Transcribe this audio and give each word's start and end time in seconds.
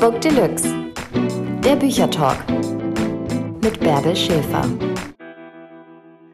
Book 0.00 0.20
Deluxe. 0.20 0.92
Der 1.64 1.74
Büchertalk 1.74 2.38
mit 3.60 3.80
Bärbel 3.80 4.14
Schäfer. 4.14 4.64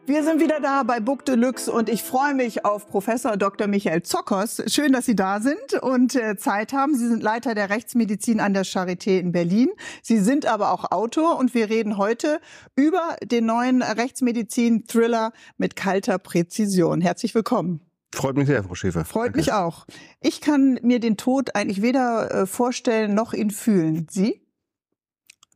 Wir 0.05 0.23
sind 0.23 0.39
wieder 0.39 0.61
da 0.61 0.83
bei 0.83 1.01
Book 1.01 1.25
Deluxe 1.25 1.73
und 1.73 1.89
ich 1.89 2.03
freue 2.03 2.35
mich 2.35 2.67
auf 2.67 2.87
Professor 2.87 3.39
Dr. 3.39 3.67
Michael 3.67 4.03
Zockers. 4.03 4.63
Schön, 4.67 4.93
dass 4.93 5.07
Sie 5.07 5.17
da 5.17 5.41
sind 5.41 5.81
und 5.81 6.15
äh, 6.15 6.37
Zeit 6.37 6.75
haben. 6.75 6.95
Sie 6.95 7.09
sind 7.09 7.23
Leiter 7.23 7.55
der 7.55 7.71
Rechtsmedizin 7.71 8.39
an 8.39 8.53
der 8.53 8.67
Charité 8.67 9.19
in 9.19 9.33
Berlin. 9.33 9.71
Sie 10.03 10.19
sind 10.19 10.45
aber 10.45 10.71
auch 10.71 10.93
Autor 10.93 11.39
und 11.39 11.55
wir 11.55 11.71
reden 11.71 11.97
heute 11.97 12.41
über 12.77 13.17
den 13.25 13.47
neuen 13.47 13.83
Rechtsmedizin-Thriller 13.83 15.33
mit 15.57 15.75
kalter 15.75 16.19
Präzision. 16.19 17.01
Herzlich 17.01 17.35
willkommen. 17.35 17.81
Freut 18.15 18.37
mich 18.37 18.47
sehr, 18.47 18.63
Frau 18.65 18.75
Schäfer. 18.75 19.05
Freut 19.05 19.27
Danke. 19.27 19.39
mich 19.39 19.53
auch. 19.53 19.87
Ich 20.21 20.41
kann 20.41 20.79
mir 20.83 21.01
den 21.01 21.17
Tod 21.17 21.55
eigentlich 21.55 21.83
weder 21.83 22.31
äh, 22.31 22.47
vorstellen 22.47 23.15
noch 23.15 23.33
ihn 23.33 23.51
fühlen. 23.51 24.07
Sie? 24.11 24.41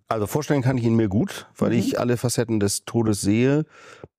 Also 0.08 0.26
vorstellen 0.26 0.62
kann 0.62 0.78
ich 0.78 0.84
ihn 0.84 0.96
mir 0.96 1.08
gut, 1.08 1.46
weil 1.56 1.70
mhm. 1.70 1.78
ich 1.78 2.00
alle 2.00 2.16
Facetten 2.16 2.60
des 2.60 2.84
Todes 2.84 3.20
sehe. 3.20 3.66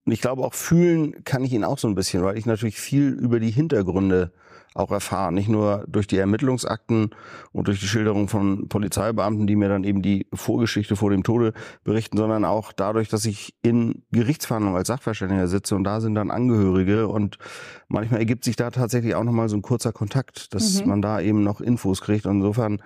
Und 0.05 0.11
ich 0.11 0.21
glaube 0.21 0.43
auch 0.43 0.53
fühlen 0.53 1.23
kann 1.23 1.43
ich 1.43 1.53
ihn 1.53 1.63
auch 1.63 1.77
so 1.77 1.87
ein 1.87 1.95
bisschen, 1.95 2.23
weil 2.23 2.37
ich 2.37 2.45
natürlich 2.45 2.79
viel 2.79 3.09
über 3.09 3.39
die 3.39 3.51
Hintergründe 3.51 4.31
auch 4.75 4.91
erfahren. 4.91 5.33
Nicht 5.33 5.49
nur 5.49 5.85
durch 5.87 6.07
die 6.07 6.17
Ermittlungsakten 6.17 7.11
und 7.51 7.67
durch 7.67 7.79
die 7.79 7.87
Schilderung 7.87 8.27
von 8.27 8.69
Polizeibeamten, 8.69 9.47
die 9.47 9.55
mir 9.55 9.69
dann 9.69 9.83
eben 9.83 10.01
die 10.01 10.27
Vorgeschichte 10.33 10.95
vor 10.95 11.09
dem 11.09 11.23
Tode 11.23 11.53
berichten, 11.83 12.17
sondern 12.17 12.45
auch 12.45 12.71
dadurch, 12.71 13.09
dass 13.09 13.25
ich 13.25 13.55
in 13.61 14.03
Gerichtsverhandlungen 14.11 14.77
als 14.77 14.87
Sachverständiger 14.87 15.47
sitze 15.47 15.75
und 15.75 15.83
da 15.83 16.01
sind 16.01 16.15
dann 16.15 16.31
Angehörige 16.31 17.07
und 17.07 17.37
manchmal 17.87 18.19
ergibt 18.19 18.43
sich 18.43 18.55
da 18.55 18.69
tatsächlich 18.71 19.15
auch 19.15 19.23
nochmal 19.23 19.49
so 19.49 19.57
ein 19.57 19.61
kurzer 19.61 19.91
Kontakt, 19.91 20.53
dass 20.53 20.81
mhm. 20.81 20.89
man 20.89 21.01
da 21.01 21.19
eben 21.19 21.43
noch 21.43 21.61
Infos 21.61 22.01
kriegt. 22.01 22.25
Und 22.25 22.37
insofern 22.37 22.81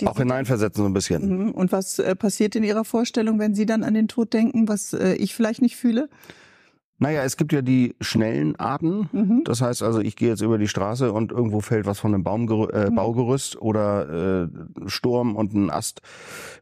die 0.00 0.06
auch 0.06 0.16
hineinversetzen 0.16 0.82
so 0.82 0.88
ein 0.88 0.94
bisschen. 0.94 1.46
Mhm. 1.46 1.50
Und 1.50 1.72
was 1.72 1.98
äh, 1.98 2.16
passiert 2.16 2.56
in 2.56 2.64
Ihrer 2.64 2.84
Vorstellung, 2.84 3.38
wenn 3.38 3.54
Sie 3.54 3.66
dann 3.66 3.84
an 3.84 3.94
den 3.94 4.08
Tod 4.08 4.32
denken, 4.32 4.68
was 4.68 4.92
äh, 4.92 5.14
ich 5.14 5.34
vielleicht 5.34 5.62
nicht 5.62 5.76
fühle? 5.76 6.08
Naja, 7.00 7.24
es 7.24 7.38
gibt 7.38 7.52
ja 7.52 7.62
die 7.62 7.96
schnellen 8.00 8.56
Arten. 8.56 9.08
Mhm. 9.12 9.42
Das 9.44 9.62
heißt 9.62 9.82
also, 9.82 10.00
ich 10.00 10.16
gehe 10.16 10.28
jetzt 10.28 10.42
über 10.42 10.58
die 10.58 10.68
Straße 10.68 11.12
und 11.12 11.32
irgendwo 11.32 11.60
fällt 11.60 11.86
was 11.86 11.98
von 11.98 12.14
einem 12.14 12.22
Baumgerü 12.22 12.70
äh, 12.72 12.90
mhm. 12.90 12.94
Baugerüst 12.94 13.60
oder 13.60 14.44
äh, 14.44 14.48
Sturm 14.86 15.34
und 15.34 15.54
ein 15.54 15.70
Ast 15.70 16.02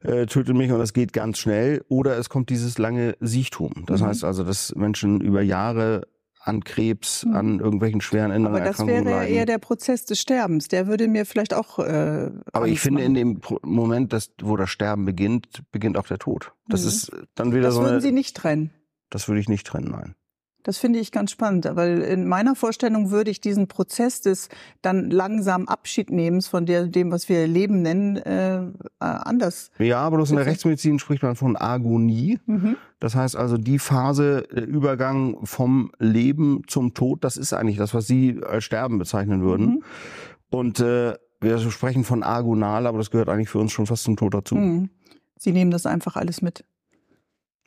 äh, 0.02 0.26
tötet 0.26 0.56
mich 0.56 0.70
und 0.70 0.78
das 0.78 0.92
geht 0.92 1.12
ganz 1.12 1.38
schnell. 1.38 1.84
Oder 1.88 2.16
es 2.18 2.28
kommt 2.28 2.50
dieses 2.50 2.78
lange 2.78 3.16
Siechtum. 3.18 3.84
Das 3.86 4.00
mhm. 4.00 4.06
heißt 4.06 4.22
also, 4.22 4.44
dass 4.44 4.72
Menschen 4.76 5.20
über 5.20 5.42
Jahre 5.42 6.06
an 6.40 6.62
Krebs, 6.62 7.24
mhm. 7.24 7.34
an 7.34 7.58
irgendwelchen 7.58 8.00
schweren 8.00 8.30
inneren 8.30 8.54
Aber 8.54 8.64
das 8.64 8.86
wäre 8.86 9.10
ja 9.10 9.24
eher 9.24 9.44
der 9.44 9.58
Prozess 9.58 10.04
des 10.04 10.20
Sterbens. 10.20 10.68
Der 10.68 10.86
würde 10.86 11.08
mir 11.08 11.26
vielleicht 11.26 11.52
auch. 11.52 11.80
Äh, 11.80 12.30
Aber 12.52 12.68
ich 12.68 12.78
finde, 12.80 13.02
machen. 13.02 13.16
in 13.16 13.38
dem 13.38 13.40
Moment, 13.62 14.12
dass, 14.12 14.30
wo 14.40 14.56
das 14.56 14.70
Sterben 14.70 15.04
beginnt, 15.04 15.62
beginnt 15.72 15.96
auch 15.96 16.06
der 16.06 16.18
Tod. 16.18 16.52
Das 16.68 16.82
mhm. 16.82 16.88
ist 16.88 17.12
dann 17.34 17.52
wieder 17.52 17.62
das 17.62 17.74
so. 17.74 17.82
Das 17.82 17.90
würden 17.90 18.00
Sie 18.00 18.12
nicht 18.12 18.36
trennen. 18.36 18.70
Das 19.10 19.26
würde 19.28 19.40
ich 19.40 19.48
nicht 19.48 19.66
trennen, 19.66 19.90
nein. 19.90 20.14
Das 20.68 20.76
finde 20.76 20.98
ich 20.98 21.12
ganz 21.12 21.30
spannend, 21.30 21.66
weil 21.76 22.02
in 22.02 22.28
meiner 22.28 22.54
Vorstellung 22.54 23.10
würde 23.10 23.30
ich 23.30 23.40
diesen 23.40 23.68
Prozess 23.68 24.20
des 24.20 24.50
dann 24.82 25.08
langsam 25.08 25.66
Abschiednehmens 25.66 26.46
von 26.46 26.66
der, 26.66 26.88
dem, 26.88 27.10
was 27.10 27.30
wir 27.30 27.46
Leben 27.46 27.80
nennen, 27.80 28.16
äh, 28.16 28.58
äh 28.58 28.68
anders. 28.98 29.70
Ja, 29.78 30.00
aber 30.00 30.18
in 30.18 30.36
der 30.36 30.44
Rechtsmedizin 30.44 30.98
spricht 30.98 31.22
man 31.22 31.36
von 31.36 31.56
Agonie. 31.56 32.38
Mhm. 32.44 32.76
Das 33.00 33.14
heißt 33.14 33.34
also 33.34 33.56
die 33.56 33.78
Phase, 33.78 34.46
der 34.54 34.66
Übergang 34.66 35.38
vom 35.46 35.90
Leben 35.98 36.64
zum 36.66 36.92
Tod, 36.92 37.24
das 37.24 37.38
ist 37.38 37.54
eigentlich 37.54 37.78
das, 37.78 37.94
was 37.94 38.06
Sie 38.06 38.38
als 38.46 38.62
Sterben 38.64 38.98
bezeichnen 38.98 39.40
würden. 39.40 39.66
Mhm. 39.66 39.84
Und 40.50 40.80
äh, 40.80 41.14
wir 41.40 41.58
sprechen 41.70 42.04
von 42.04 42.22
agonal, 42.22 42.86
aber 42.86 42.98
das 42.98 43.10
gehört 43.10 43.30
eigentlich 43.30 43.48
für 43.48 43.58
uns 43.58 43.72
schon 43.72 43.86
fast 43.86 44.04
zum 44.04 44.18
Tod 44.18 44.34
dazu. 44.34 44.54
Mhm. 44.54 44.90
Sie 45.38 45.52
nehmen 45.52 45.70
das 45.70 45.86
einfach 45.86 46.16
alles 46.16 46.42
mit. 46.42 46.62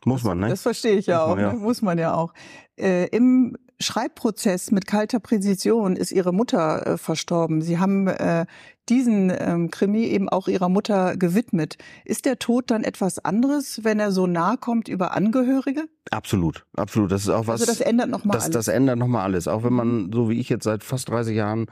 Muss 0.05 0.23
man, 0.23 0.39
ne? 0.39 0.49
Das 0.49 0.63
verstehe 0.63 0.95
ich 0.95 1.05
ja 1.05 1.19
Muss 1.19 1.25
auch. 1.25 1.35
Man, 1.35 1.39
ja. 1.39 1.53
Muss 1.53 1.81
man 1.81 1.97
ja 1.97 2.13
auch. 2.15 2.33
Äh, 2.77 3.07
Im 3.07 3.55
Schreibprozess 3.81 4.71
mit 4.71 4.87
kalter 4.87 5.19
Präzision 5.19 5.95
ist 5.95 6.11
ihre 6.11 6.33
Mutter 6.33 6.85
äh, 6.85 6.97
verstorben. 6.97 7.61
Sie 7.61 7.79
haben 7.79 8.07
äh, 8.07 8.45
diesen 8.89 9.31
ähm, 9.35 9.71
Krimi 9.71 10.03
eben 10.03 10.29
auch 10.29 10.47
ihrer 10.47 10.69
Mutter 10.69 11.17
gewidmet. 11.17 11.77
Ist 12.05 12.25
der 12.25 12.39
Tod 12.39 12.71
dann 12.71 12.83
etwas 12.83 13.19
anderes, 13.19 13.83
wenn 13.83 13.99
er 13.99 14.11
so 14.11 14.27
nah 14.27 14.55
kommt 14.57 14.87
über 14.87 15.13
Angehörige? 15.13 15.85
Absolut, 16.11 16.65
absolut. 16.75 17.11
Das 17.11 17.23
ist 17.23 17.29
auch 17.29 17.47
was. 17.47 17.61
Also 17.61 17.71
das 17.71 17.81
ändert 17.81 18.09
nochmal 18.09 18.37
alles. 18.37 18.51
Das 18.51 18.67
ändert 18.67 18.97
nochmal 18.97 19.23
alles. 19.23 19.47
Auch 19.47 19.63
wenn 19.63 19.73
man, 19.73 20.03
mhm. 20.03 20.13
so 20.13 20.29
wie 20.29 20.39
ich 20.39 20.49
jetzt 20.49 20.63
seit 20.63 20.83
fast 20.83 21.09
30 21.09 21.35
Jahren 21.35 21.67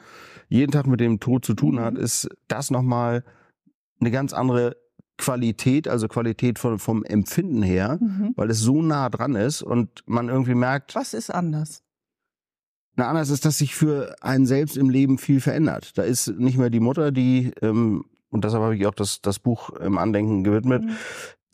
jeden 0.47 0.71
Tag 0.71 0.87
mit 0.87 0.99
dem 0.99 1.19
Tod 1.19 1.45
zu 1.45 1.53
tun 1.53 1.75
mhm. 1.75 1.81
hat, 1.81 1.97
ist 1.97 2.29
das 2.47 2.71
nochmal 2.71 3.23
eine 3.99 4.11
ganz 4.11 4.33
andere 4.33 4.75
Qualität, 5.19 5.87
also 5.87 6.07
Qualität 6.07 6.57
von, 6.57 6.79
vom 6.79 7.03
Empfinden 7.03 7.61
her, 7.61 7.99
mhm. 8.01 8.33
weil 8.35 8.49
es 8.49 8.59
so 8.59 8.81
nah 8.81 9.09
dran 9.09 9.35
ist 9.35 9.61
und 9.61 10.03
man 10.07 10.29
irgendwie 10.29 10.55
merkt. 10.55 10.95
Was 10.95 11.13
ist 11.13 11.29
anders? 11.29 11.83
Na, 12.95 13.07
anders 13.07 13.29
ist, 13.29 13.45
dass 13.45 13.59
sich 13.59 13.75
für 13.75 14.15
einen 14.21 14.45
selbst 14.45 14.77
im 14.77 14.89
Leben 14.89 15.17
viel 15.17 15.41
verändert. 15.41 15.97
Da 15.97 16.03
ist 16.03 16.27
nicht 16.27 16.57
mehr 16.57 16.69
die 16.69 16.79
Mutter, 16.79 17.11
die, 17.11 17.51
ähm, 17.61 18.05
und 18.29 18.43
deshalb 18.43 18.63
habe 18.63 18.75
ich 18.75 18.87
auch 18.87 18.95
das, 18.95 19.21
das 19.21 19.39
Buch 19.39 19.69
im 19.71 19.97
Andenken 19.97 20.43
gewidmet, 20.43 20.83
mhm 20.83 20.95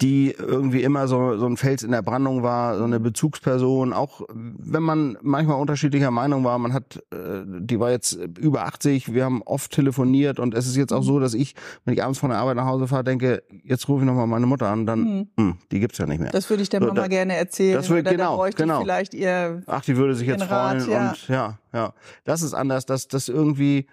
die 0.02 0.36
irgendwie 0.38 0.84
immer 0.84 1.08
so, 1.08 1.38
so 1.38 1.46
ein 1.46 1.56
Fels 1.56 1.82
in 1.82 1.92
der 1.92 2.02
Brandung 2.02 2.44
war, 2.44 2.78
so 2.78 2.84
eine 2.84 3.00
Bezugsperson, 3.00 3.94
auch 3.94 4.22
wenn 4.30 4.84
man 4.84 5.18
manchmal 5.22 5.60
unterschiedlicher 5.60 6.12
Meinung 6.12 6.44
war, 6.44 6.60
man 6.60 6.74
hat, 6.74 7.02
äh, 7.14 7.44
die 7.46 7.80
war 7.80 7.92
jetzt 7.92 8.14
über 8.38 8.66
80, 8.66 9.14
wir 9.14 9.24
haben 9.24 9.42
oft 9.44 9.72
telefoniert 9.72 10.38
und 10.40 10.54
es 10.54 10.68
ist 10.68 10.76
jetzt 10.76 10.92
auch 10.92 11.02
so, 11.02 11.20
dass 11.20 11.34
ich, 11.34 11.56
wenn 11.86 11.94
ich 11.94 12.04
abends 12.04 12.20
von 12.20 12.30
der 12.30 12.40
Arbeit 12.40 12.58
nach 12.58 12.66
Hause 12.66 12.88
fahre, 12.88 13.06
denke, 13.06 13.44
jetzt 13.64 13.88
rufe 13.88 14.02
ich 14.02 14.06
nochmal 14.06 14.28
meine 14.28 14.46
Mutter 14.46 14.68
an, 14.68 14.86
dann, 14.86 15.00
mhm. 15.00 15.28
mh, 15.38 15.44
hm, 15.44 15.58
die 15.72 15.80
gibt's 15.80 15.98
ja 15.98 16.06
nicht 16.06 16.20
mehr. 16.20 16.32
Das 16.32 16.50
würde 16.50 16.64
ich 16.64 16.70
der 16.70 16.82
Mama 16.82 16.96
so, 16.96 17.02
da, 17.02 17.08
gerne 17.08 17.36
erzählen. 17.36 17.76
Das 17.78 17.90
würde, 17.90 18.10
genau, 18.10 18.46
genau. 18.54 18.82
Vielleicht 18.82 19.14
ihr 19.14 19.64
Ach, 19.66 19.82
die 19.82 19.96
würde 19.96 20.14
sich 20.14 20.28
jetzt 20.28 20.50
Rat, 20.50 20.82
freuen 20.82 20.92
ja. 20.92 21.10
und 21.10 21.28
ja, 21.30 21.60
ja. 21.74 21.94
Das 22.26 22.42
ist 22.42 22.54
anders, 22.54 22.86
dass 22.86 23.08
das 23.08 23.30
irgendwie 23.30 23.88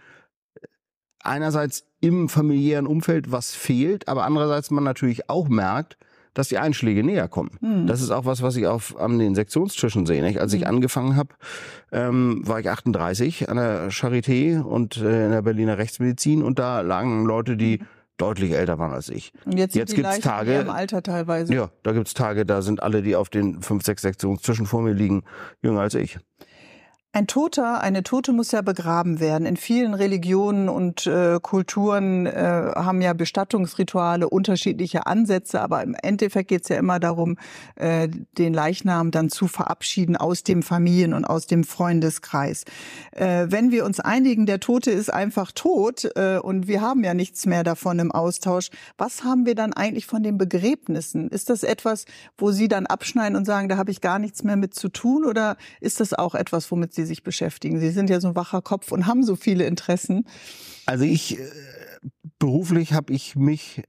einerseits 1.23 1.85
im 2.01 2.29
familiären 2.29 2.87
Umfeld 2.87 3.31
was 3.31 3.55
fehlt, 3.55 4.09
aber 4.09 4.25
andererseits 4.25 4.71
man 4.71 4.85
natürlich 4.85 5.31
auch 5.31 5.49
merkt, 5.49 5.97
dass 6.35 6.49
die 6.49 6.59
Einschläge 6.59 7.05
näher 7.05 7.29
kommen. 7.29 7.51
Mhm. 7.61 7.87
Das 7.87 8.01
ist 8.01 8.11
auch 8.11 8.25
was, 8.25 8.43
was 8.43 8.57
ich 8.57 8.67
auf 8.67 8.99
an 8.99 9.19
den 9.19 9.35
Sektionstischen 9.35 10.07
sehe. 10.07 10.23
Nicht? 10.23 10.41
Als 10.41 10.53
ich 10.53 10.63
hm. 10.63 10.69
angefangen 10.69 11.17
habe, 11.17 11.31
ähm, 11.91 12.43
war 12.47 12.61
ich 12.61 12.71
38 12.71 13.49
an 13.49 13.57
der 13.57 13.91
Charité 13.91 14.61
und 14.61 14.97
äh, 14.97 15.27
in 15.27 15.33
der 15.33 15.43
Berliner 15.43 15.79
Rechtsmedizin 15.79 16.43
und 16.43 16.59
da 16.59 16.81
lagen 16.81 17.27
Leute, 17.27 17.57
die 17.57 17.79
mhm. 17.79 17.87
deutlich 18.17 18.53
älter 18.53 18.79
waren 18.79 18.93
als 18.93 19.11
ich. 19.11 19.33
Und 19.45 19.59
jetzt, 19.59 19.75
jetzt 19.75 19.95
gibt 19.95 20.09
es 20.09 20.21
Tage 20.21 20.61
im 20.61 20.71
Alter 20.71 21.03
teilweise. 21.03 21.55
Ja, 21.55 21.71
da 21.83 21.93
gibt 21.93 22.07
es 22.07 22.15
Tage, 22.15 22.47
da 22.47 22.63
sind 22.63 22.83
alle, 22.83 23.03
die 23.03 23.15
auf 23.15 23.29
den 23.29 23.61
fünf, 23.61 23.85
sechs 23.85 24.01
Sektionstischen 24.01 24.65
vor 24.65 24.81
mir 24.81 24.95
liegen, 24.95 25.25
jünger 25.61 25.81
als 25.81 25.95
ich. 25.95 26.19
Ein 27.15 27.27
Toter, 27.27 27.83
eine 27.83 28.03
Tote 28.05 28.33
muss 28.33 28.53
ja 28.53 28.63
begraben 28.63 29.21
werden. 29.21 29.45
In 29.45 29.59
vielen 29.59 29.93
Religionen 29.93 30.71
und 30.71 31.07
äh, 31.07 31.41
Kulturen 31.43 32.25
äh, 32.25 32.73
haben 32.75 33.03
ja 33.03 33.13
Bestattungsrituale 33.13 34.31
unterschiedliche 34.31 35.07
Ansätze, 35.07 35.61
aber 35.61 35.83
im 35.83 35.95
Endeffekt 35.95 36.49
geht 36.49 36.63
es 36.63 36.71
ja 36.71 36.77
immer 36.77 37.01
darum, 37.01 37.37
äh, 37.75 38.09
den 38.39 38.55
Leichnam 38.55 39.11
dann 39.11 39.29
zu 39.29 39.47
verabschieden 39.47 40.17
aus 40.17 40.43
dem 40.43 40.63
Familien- 40.63 41.13
und 41.13 41.27
aus 41.27 41.47
dem 41.47 41.65
Freundeskreis. 41.65 42.65
Äh, 43.11 43.45
wenn 43.51 43.71
wir 43.71 43.85
uns 43.85 44.01
einigen, 44.01 44.47
der 44.47 44.61
Tote 44.61 44.91
ist 44.91 45.13
einfach 45.13 45.53
tot 45.53 46.09
äh, 46.17 46.39
und 46.39 46.67
wir 46.67 46.81
haben 46.81 47.05
ja 47.05 47.13
nichts 47.13 47.45
mehr 47.45 47.63
davon 47.63 47.99
im 47.99 48.11
Austausch, 48.11 48.71
was 48.97 49.23
haben 49.23 49.45
wir 49.45 49.55
dann 49.55 49.75
eigentlich 49.75 50.07
von 50.07 50.23
den 50.23 50.39
Begräbnissen? 50.39 51.29
Ist 51.29 51.51
das 51.51 51.63
etwas, 51.63 52.07
wo 52.39 52.53
Sie 52.53 52.69
dann 52.69 52.87
abschneiden 52.87 53.37
und 53.37 53.45
sagen, 53.45 53.69
da 53.69 53.77
habe 53.77 53.91
ich 53.91 54.01
gar 54.01 54.19
nichts 54.19 54.45
mehr 54.45 54.57
mit 54.57 54.73
zu 54.73 54.89
tun 54.89 55.27
oder 55.27 55.59
ist 55.83 56.01
das 56.01 56.15
auch 56.15 56.35
etwas, 56.35 56.71
womit 56.71 56.95
Sie 56.95 57.02
Sie 57.03 57.09
sich 57.09 57.23
beschäftigen? 57.23 57.79
Sie 57.81 57.91
sind 57.91 58.11
ja 58.11 58.21
so 58.21 58.29
ein 58.29 58.37
wacher 58.37 58.63
Kopf 58.63 58.93
und 58.93 59.07
haben 59.07 59.23
so 59.25 59.37
viele 59.37 59.67
Interessen. 59.67 60.27
Also 60.87 61.05
ich, 61.05 61.39
äh, 61.39 61.43
beruflich 62.39 62.93
habe 62.93 63.13
ich 63.13 63.37
mich 63.37 63.83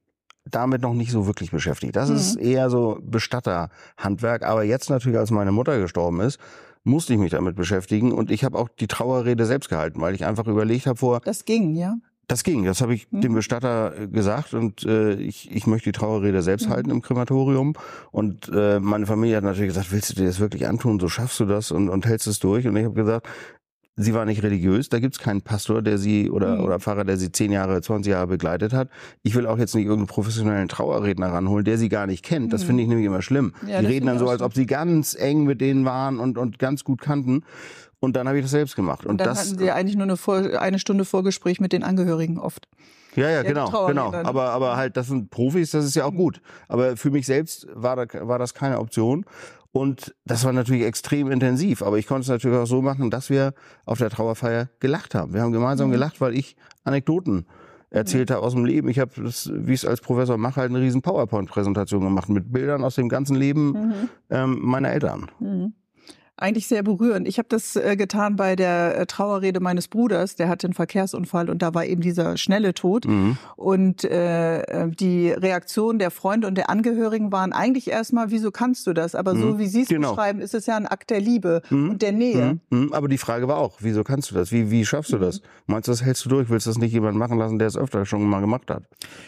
damit 0.45 0.81
noch 0.81 0.93
nicht 0.93 1.11
so 1.11 1.25
wirklich 1.25 1.51
beschäftigt. 1.51 1.95
Das 1.95 2.09
mhm. 2.09 2.15
ist 2.15 2.35
eher 2.35 2.69
so 2.69 2.99
Bestatterhandwerk. 3.01 4.43
Aber 4.43 4.63
jetzt 4.63 4.89
natürlich, 4.89 5.17
als 5.17 5.31
meine 5.31 5.51
Mutter 5.51 5.79
gestorben 5.79 6.19
ist, 6.19 6.39
musste 6.83 7.13
ich 7.13 7.19
mich 7.19 7.31
damit 7.31 7.55
beschäftigen. 7.55 8.11
Und 8.11 8.29
ich 8.29 8.43
habe 8.43 8.57
auch 8.57 8.69
die 8.69 8.87
Trauerrede 8.87 9.45
selbst 9.45 9.69
gehalten, 9.69 10.01
weil 10.01 10.15
ich 10.15 10.25
einfach 10.25 10.47
überlegt 10.47 10.85
habe 10.85 10.97
vor. 10.97 11.21
Das 11.21 11.45
ging, 11.45 11.75
ja. 11.75 11.95
Das 12.27 12.43
ging, 12.43 12.63
das 12.63 12.81
habe 12.81 12.93
ich 12.93 13.11
mhm. 13.11 13.21
dem 13.21 13.33
Bestatter 13.33 13.99
äh, 13.99 14.07
gesagt 14.07 14.53
und 14.53 14.85
äh, 14.85 15.13
ich, 15.15 15.51
ich 15.51 15.67
möchte 15.67 15.91
die 15.91 15.97
Trauerrede 15.97 16.41
selbst 16.41 16.67
mhm. 16.67 16.71
halten 16.71 16.89
im 16.89 17.01
Krematorium. 17.01 17.73
Und 18.11 18.49
äh, 18.53 18.79
meine 18.79 19.05
Familie 19.05 19.37
hat 19.37 19.43
natürlich 19.43 19.73
gesagt, 19.73 19.91
willst 19.91 20.11
du 20.11 20.15
dir 20.15 20.25
das 20.25 20.39
wirklich 20.39 20.67
antun, 20.67 20.99
so 20.99 21.09
schaffst 21.09 21.39
du 21.39 21.45
das 21.45 21.71
und, 21.71 21.89
und 21.89 22.05
hältst 22.05 22.27
es 22.27 22.39
durch. 22.39 22.65
Und 22.65 22.77
ich 22.77 22.85
habe 22.85 22.93
gesagt, 22.93 23.27
sie 23.95 24.13
war 24.13 24.25
nicht 24.25 24.43
religiös, 24.43 24.89
da 24.89 24.99
gibt's 24.99 25.19
keinen 25.19 25.41
Pastor, 25.41 25.81
der 25.81 25.97
sie 25.97 26.29
oder, 26.29 26.55
mhm. 26.55 26.63
oder 26.63 26.79
Pfarrer, 26.79 27.03
der 27.03 27.17
sie 27.17 27.31
zehn 27.31 27.51
Jahre, 27.51 27.81
20 27.81 28.11
Jahre 28.11 28.27
begleitet 28.27 28.73
hat. 28.73 28.89
Ich 29.21 29.35
will 29.35 29.45
auch 29.45 29.57
jetzt 29.57 29.75
nicht 29.75 29.85
irgendeinen 29.85 30.07
professionellen 30.07 30.67
Trauerredner 30.67 31.27
ranholen, 31.27 31.65
der 31.65 31.77
sie 31.77 31.89
gar 31.89 32.07
nicht 32.07 32.23
kennt. 32.23 32.53
Das 32.53 32.63
mhm. 32.63 32.67
finde 32.67 32.83
ich 32.83 32.89
nämlich 32.89 33.05
immer 33.05 33.21
schlimm. 33.21 33.53
Ja, 33.67 33.81
die 33.81 33.87
reden 33.87 34.07
dann 34.07 34.19
so, 34.19 34.29
als 34.29 34.41
ob 34.41 34.53
sie 34.53 34.65
ganz 34.65 35.15
eng 35.15 35.43
mit 35.43 35.61
denen 35.61 35.85
waren 35.85 36.19
und, 36.19 36.37
und 36.37 36.59
ganz 36.59 36.83
gut 36.83 37.01
kannten. 37.01 37.43
Und 38.03 38.17
dann 38.17 38.27
habe 38.27 38.37
ich 38.37 38.43
das 38.43 38.51
selbst 38.51 38.75
gemacht. 38.75 39.05
Und, 39.05 39.11
und 39.11 39.17
dann 39.21 39.29
das, 39.29 39.45
hatten 39.47 39.57
Sie 39.57 39.71
eigentlich 39.71 39.95
nur 39.95 40.03
eine, 40.03 40.17
Vor 40.17 40.35
eine 40.59 40.77
Stunde 40.77 41.05
Vorgespräch 41.05 41.61
mit 41.61 41.71
den 41.71 41.83
Angehörigen 41.83 42.37
oft. 42.37 42.67
Ja, 43.15 43.29
ja, 43.29 43.35
Ja, 43.37 43.43
genau, 43.43 43.87
genau. 43.87 44.11
Aber, 44.11 44.49
aber 44.49 44.75
halt, 44.75 44.97
das 44.97 45.07
sind 45.07 45.29
Profis, 45.29 45.71
das 45.71 45.85
ist 45.85 45.95
ja 45.95 46.03
auch 46.03 46.11
gut. 46.13 46.41
Aber 46.67 46.97
für 46.97 47.11
mich 47.11 47.25
selbst 47.25 47.65
war, 47.73 47.95
da, 47.95 48.27
war 48.27 48.39
das 48.39 48.53
keine 48.53 48.79
Option. 48.79 49.23
Und 49.71 50.13
das 50.25 50.43
war 50.43 50.51
natürlich 50.51 50.83
extrem 50.83 51.31
intensiv. 51.31 51.81
Aber 51.81 51.97
ich 51.97 52.05
konnte 52.05 52.23
es 52.23 52.27
natürlich 52.27 52.57
auch 52.57 52.65
so 52.67 52.81
machen, 52.81 53.09
dass 53.09 53.29
wir 53.29 53.53
auf 53.85 53.99
der 53.99 54.09
Trauerfeier 54.09 54.67
gelacht 54.81 55.15
haben. 55.15 55.33
Wir 55.33 55.41
haben 55.41 55.53
gemeinsam 55.53 55.87
Mhm. 55.87 55.93
gelacht, 55.93 56.19
weil 56.19 56.35
ich 56.35 56.57
Anekdoten 56.83 57.45
erzählt 57.89 58.31
habe 58.31 58.41
aus 58.41 58.51
dem 58.53 58.65
Leben. 58.65 58.89
Ich 58.89 58.99
habe, 58.99 59.11
das, 59.23 59.49
wie 59.53 59.73
es 59.73 59.85
als 59.85 60.01
Professor 60.01 60.35
mache, 60.37 60.59
halt 60.59 60.71
eine 60.71 60.81
riesen 60.81 61.01
PowerPoint-Präsentation 61.01 62.01
gemacht 62.03 62.27
mit 62.27 62.51
Bildern 62.51 62.83
aus 62.83 62.95
dem 62.95 63.07
ganzen 63.07 63.37
Leben 63.37 63.71
Mhm. 63.71 63.93
ähm, 64.29 64.59
meiner 64.61 64.89
Eltern. 64.89 65.31
Eigentlich 66.35 66.67
sehr 66.67 66.81
berührend. 66.81 67.27
Ich 67.27 67.37
habe 67.37 67.47
das 67.47 67.75
äh, 67.75 67.95
getan 67.95 68.35
bei 68.35 68.55
der 68.55 68.97
äh, 68.97 69.05
Trauerrede 69.05 69.59
meines 69.59 69.87
Bruders. 69.87 70.35
Der 70.35 70.49
hatte 70.49 70.65
einen 70.65 70.73
Verkehrsunfall 70.73 71.47
und 71.47 71.61
da 71.61 71.75
war 71.75 71.85
eben 71.85 72.01
dieser 72.01 72.37
schnelle 72.37 72.73
Tod. 72.73 73.05
Mhm. 73.05 73.37
Und 73.55 74.03
äh, 74.03 74.61
äh, 74.61 74.89
die 74.89 75.29
Reaktion 75.29 75.99
der 75.99 76.09
Freunde 76.09 76.47
und 76.47 76.55
der 76.55 76.71
Angehörigen 76.71 77.31
waren 77.31 77.53
eigentlich 77.53 77.87
erstmal, 77.91 78.31
wieso 78.31 78.49
kannst 78.49 78.87
du 78.87 78.93
das? 78.93 79.13
Aber 79.13 79.35
so 79.35 79.45
Mhm, 79.53 79.59
wie 79.59 79.67
Sie 79.67 79.81
es 79.83 79.89
genau. 79.89 80.09
beschreiben, 80.09 80.41
ist 80.41 80.55
es 80.55 80.65
ja 80.65 80.75
ein 80.75 80.87
Akt 80.87 81.11
der 81.11 81.21
Liebe 81.21 81.61
Mhm, 81.69 81.91
und 81.91 82.01
der 82.01 82.11
Nähe. 82.13 82.59
Mhm, 82.71 82.79
mhm. 82.85 82.93
Aber 82.93 83.07
die 83.07 83.19
Frage 83.19 83.47
war 83.47 83.57
auch, 83.57 83.77
wieso 83.81 84.03
kannst 84.03 84.31
du 84.31 84.35
das? 84.35 84.51
Wie, 84.51 84.71
wie 84.71 84.85
schaffst 84.85 85.13
du 85.13 85.19
das? 85.19 85.39
Mhm. 85.39 85.45
Meinst 85.67 85.87
du, 85.87 85.91
das 85.91 86.03
hältst 86.03 86.25
du 86.25 86.29
durch? 86.29 86.49
Willst 86.49 86.65
du 86.65 86.71
das 86.71 86.79
nicht 86.79 86.93
jemand 86.93 87.15
machen 87.15 87.37
lassen, 87.37 87.59
der 87.59 87.67
es 87.67 87.77
öfter 87.77 88.07
schon 88.07 88.23
mal 88.23 88.41
gemacht 88.41 88.71
hat? 88.71 88.81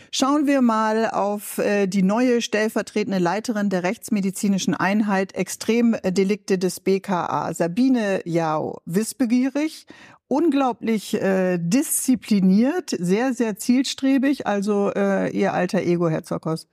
Schauen 0.09 0.47
wir 0.47 0.61
mal 0.61 1.09
auf 1.11 1.61
die 1.87 2.01
neue 2.03 2.41
stellvertretende 2.41 3.19
Leiterin 3.19 3.69
der 3.69 3.83
rechtsmedizinischen 3.83 4.73
Einheit 4.73 5.35
Extremdelikte 5.35 6.57
des 6.57 6.79
BKA, 6.99 7.53
Sabine 7.53 8.21
Jau, 8.25 8.81
wissbegierig, 8.85 9.85
unglaublich 10.27 11.13
äh, 11.21 11.57
diszipliniert, 11.57 12.89
sehr, 12.97 13.33
sehr 13.33 13.57
zielstrebig, 13.57 14.47
also 14.47 14.91
äh, 14.95 15.29
ihr 15.31 15.53
alter 15.53 15.81
Ego, 15.81 16.09
Herr 16.09 16.23
Zockers. 16.23 16.67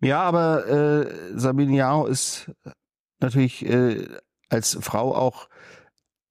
Ja, 0.00 0.22
aber 0.22 0.66
äh, 0.68 1.38
Sabine 1.38 1.74
Jao 1.74 2.06
ist 2.06 2.50
natürlich 3.20 3.64
äh, 3.66 4.06
als 4.50 4.76
Frau 4.80 5.14
auch 5.14 5.48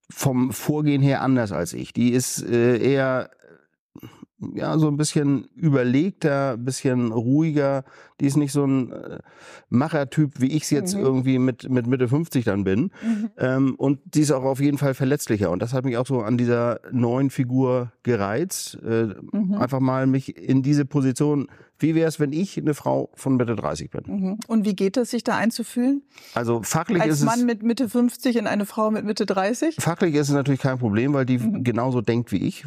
vom 0.10 0.52
Vorgehen 0.52 1.02
her 1.02 1.22
anders 1.22 1.52
als 1.52 1.74
ich. 1.74 1.92
Die 1.94 2.12
ist 2.12 2.44
äh, 2.44 2.78
eher 2.78 3.32
ja 4.54 4.78
so 4.78 4.88
ein 4.88 4.98
bisschen 4.98 5.46
überlegter, 5.56 6.58
bisschen 6.58 7.12
ruhiger. 7.12 7.86
Die 8.22 8.28
ist 8.28 8.38
nicht 8.38 8.52
so 8.54 8.66
ein 8.66 8.92
äh, 8.92 9.20
Machertyp, 9.70 10.40
wie 10.40 10.48
ich 10.52 10.64
es 10.64 10.70
jetzt 10.70 10.96
Mhm. 10.96 11.02
irgendwie 11.04 11.40
mit 11.40 11.70
mit 11.70 11.88
Mitte 11.88 12.08
50 12.08 12.46
dann 12.46 12.64
bin. 12.64 12.92
Ähm, 13.38 13.76
und 13.76 14.00
die 14.06 14.22
ist 14.22 14.32
auch 14.32 14.44
auf 14.44 14.60
jeden 14.60 14.78
Fall 14.78 14.94
verletzlicher. 14.94 15.52
Und 15.52 15.62
das 15.62 15.74
hat 15.74 15.86
mich 15.86 15.98
auch 15.98 16.08
so 16.08 16.22
an 16.22 16.38
dieser 16.38 16.80
neuen 16.92 17.30
Figur 17.30 17.92
gereizt. 18.04 18.78
Äh, 18.86 19.16
Mhm. 19.32 19.56
Einfach 19.56 19.80
mal 19.80 20.08
mich 20.08 20.38
in 20.38 20.64
diese 20.64 20.86
Position. 20.86 21.48
Wie 21.78 21.94
wäre 21.94 22.08
es, 22.08 22.22
wenn 22.22 22.32
ich 22.32 22.58
eine 22.58 22.74
Frau 22.74 23.10
von 23.16 23.36
Mitte 23.36 23.54
30 23.54 23.90
bin? 23.90 24.04
Mhm. 24.08 24.40
Und 24.48 24.66
wie 24.66 24.78
geht 24.78 24.96
es, 24.96 25.12
sich 25.12 25.26
da 25.26 25.36
einzufühlen? 25.36 26.04
Also 26.34 26.62
fachlich 26.64 27.02
Als 27.02 27.16
ist 27.16 27.26
Mann 27.26 27.40
es. 27.40 27.46
mit 27.46 27.64
Mitte 27.64 27.90
50 27.90 28.38
in 28.38 28.48
eine 28.48 28.66
Frau 28.66 28.92
mit 28.92 29.04
Mitte 29.04 29.26
30? 29.26 29.76
Fachlich 29.80 30.16
ist 30.16 30.30
es 30.30 30.34
natürlich 30.34 30.62
kein 30.62 30.78
Problem, 30.80 31.12
weil 31.14 31.26
die 31.26 31.38
Mhm. 31.38 31.66
genauso 31.66 32.00
denkt 32.00 32.32
wie 32.32 32.38
ich. 32.38 32.64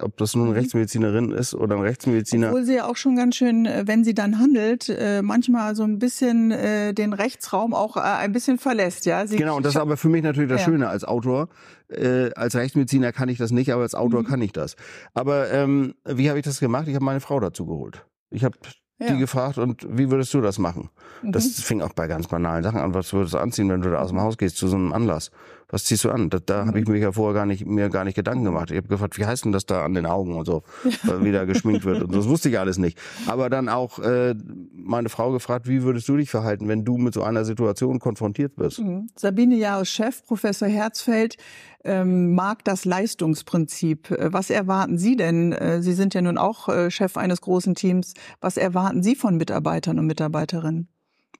Ob 0.00 0.16
das 0.16 0.36
nun 0.36 0.46
eine 0.48 0.54
Rechtsmedizinerin 0.56 1.32
ist 1.32 1.54
oder 1.56 1.74
ein 1.74 1.82
Rechtsmediziner. 1.82 2.48
Obwohl 2.50 2.64
sie 2.64 2.76
ja 2.76 2.86
auch 2.86 2.94
schon 2.96 3.16
ganz 3.16 3.34
schön, 3.34 3.66
äh, 3.66 3.82
wenn 3.86 4.04
sie 4.04 4.14
dann 4.14 4.38
handelt, 4.38 4.88
äh, 4.98 5.22
manchmal 5.22 5.74
so 5.76 5.82
ein 5.84 5.98
bisschen 5.98 6.50
äh, 6.50 6.92
den 6.94 7.12
Rechtsraum 7.12 7.74
auch 7.74 7.96
äh, 7.96 8.00
ein 8.00 8.32
bisschen 8.32 8.58
verlässt, 8.58 9.06
ja. 9.06 9.26
Sie 9.26 9.36
Genau, 9.36 9.56
und 9.56 9.64
das 9.64 9.74
ist 9.74 9.80
aber 9.80 9.96
für 9.96 10.08
mich 10.08 10.22
natürlich 10.22 10.50
das 10.50 10.60
Ja. 10.62 10.66
Schöne 10.66 10.88
als 10.88 11.04
Autor. 11.04 11.48
Äh, 11.88 12.30
als 12.34 12.54
Rechtsmediziner 12.54 13.12
kann 13.12 13.28
ich 13.28 13.38
das 13.38 13.50
nicht, 13.50 13.72
aber 13.72 13.82
als 13.82 13.94
Autor 13.94 14.22
Mhm. 14.22 14.26
kann 14.26 14.42
ich 14.42 14.52
das. 14.52 14.76
Aber 15.14 15.50
ähm, 15.52 15.94
wie 16.06 16.28
habe 16.28 16.38
ich 16.38 16.44
das 16.44 16.60
gemacht? 16.60 16.88
Ich 16.88 16.94
habe 16.94 17.04
meine 17.04 17.20
Frau 17.20 17.38
dazu 17.40 17.66
geholt. 17.66 18.04
Ich 18.30 18.44
habe 18.44 18.56
Ja. 18.98 19.12
die 19.12 19.18
gefragt, 19.18 19.58
und 19.58 19.84
wie 19.88 20.10
würdest 20.10 20.32
du 20.32 20.40
das 20.40 20.58
machen? 20.58 20.88
Das 21.24 21.44
Mhm. 21.44 21.50
fing 21.62 21.82
auch 21.82 21.92
bei 21.92 22.06
ganz 22.06 22.28
banalen 22.28 22.62
Sachen 22.62 22.80
an. 22.80 22.94
Was 22.94 23.12
würdest 23.12 23.34
du 23.34 23.38
anziehen, 23.38 23.68
wenn 23.68 23.80
du 23.82 23.90
da 23.90 23.98
aus 24.00 24.10
dem 24.10 24.20
Haus 24.20 24.38
gehst 24.38 24.56
zu 24.56 24.68
so 24.68 24.76
einem 24.76 24.92
Anlass? 24.92 25.30
Was 25.72 25.84
ziehst 25.84 26.04
du 26.04 26.10
an? 26.10 26.30
Da, 26.30 26.38
da 26.38 26.66
habe 26.66 26.78
ich 26.78 26.86
Mhm. 26.86 26.92
mir 26.92 26.98
ja 27.00 27.10
vorher 27.12 27.34
gar 27.34 27.46
nicht, 27.46 27.66
mir 27.66 27.88
gar 27.88 28.04
nicht 28.04 28.14
Gedanken 28.14 28.44
gemacht. 28.44 28.70
Ich 28.70 28.76
habe 28.76 28.86
gefragt, 28.88 29.18
wie 29.18 29.26
heißt 29.26 29.44
denn 29.46 29.52
das 29.52 29.66
da 29.66 29.84
an 29.84 29.94
den 29.94 30.06
Augen 30.06 30.36
und 30.36 30.44
so, 30.44 30.62
wie 31.24 31.32
da 31.32 31.44
geschminkt 31.46 31.84
wird. 31.84 32.02
Und 32.02 32.14
das 32.14 32.28
wusste 32.28 32.48
ich 32.50 32.58
alles 32.58 32.78
nicht. 32.78 32.98
Aber 33.26 33.50
dann 33.50 33.68
auch 33.68 33.98
äh, 33.98 34.34
meine 34.72 35.08
Frau 35.08 35.32
gefragt, 35.32 35.66
wie 35.66 35.82
würdest 35.82 36.08
du 36.08 36.16
dich 36.16 36.30
verhalten, 36.30 36.68
wenn 36.68 36.84
du 36.84 36.96
mit 36.98 37.14
so 37.14 37.22
einer 37.24 37.44
Situation 37.44 37.98
konfrontiert 37.98 38.56
wirst? 38.58 38.78
Mhm. 38.80 39.08
Sabine 39.16 39.56
Jahres 39.56 39.88
Chef, 39.88 40.24
Professor 40.26 40.68
Herzfeld, 40.68 41.36
ähm, 41.84 42.34
mag 42.34 42.62
das 42.64 42.84
Leistungsprinzip. 42.84 44.10
Äh, 44.10 44.32
Was 44.32 44.50
erwarten 44.50 44.98
Sie 44.98 45.16
denn? 45.16 45.52
Äh, 45.52 45.82
Sie 45.82 45.94
sind 45.94 46.14
ja 46.14 46.22
nun 46.22 46.38
auch 46.38 46.68
äh, 46.68 46.90
Chef 46.90 47.16
eines 47.16 47.40
großen 47.40 47.74
Teams. 47.74 48.14
Was 48.40 48.56
erwarten 48.56 49.02
Sie 49.02 49.14
von 49.16 49.36
Mitarbeitern 49.36 49.98
und 49.98 50.06
Mitarbeiterinnen? 50.06 50.88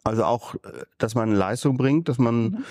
Also 0.04 0.24
auch, 0.24 0.54
äh, 0.56 0.58
dass 0.98 1.14
man 1.14 1.32
Leistung 1.34 1.76
bringt, 1.76 2.08
dass 2.08 2.18
man 2.18 2.42
Mhm. 2.42 2.64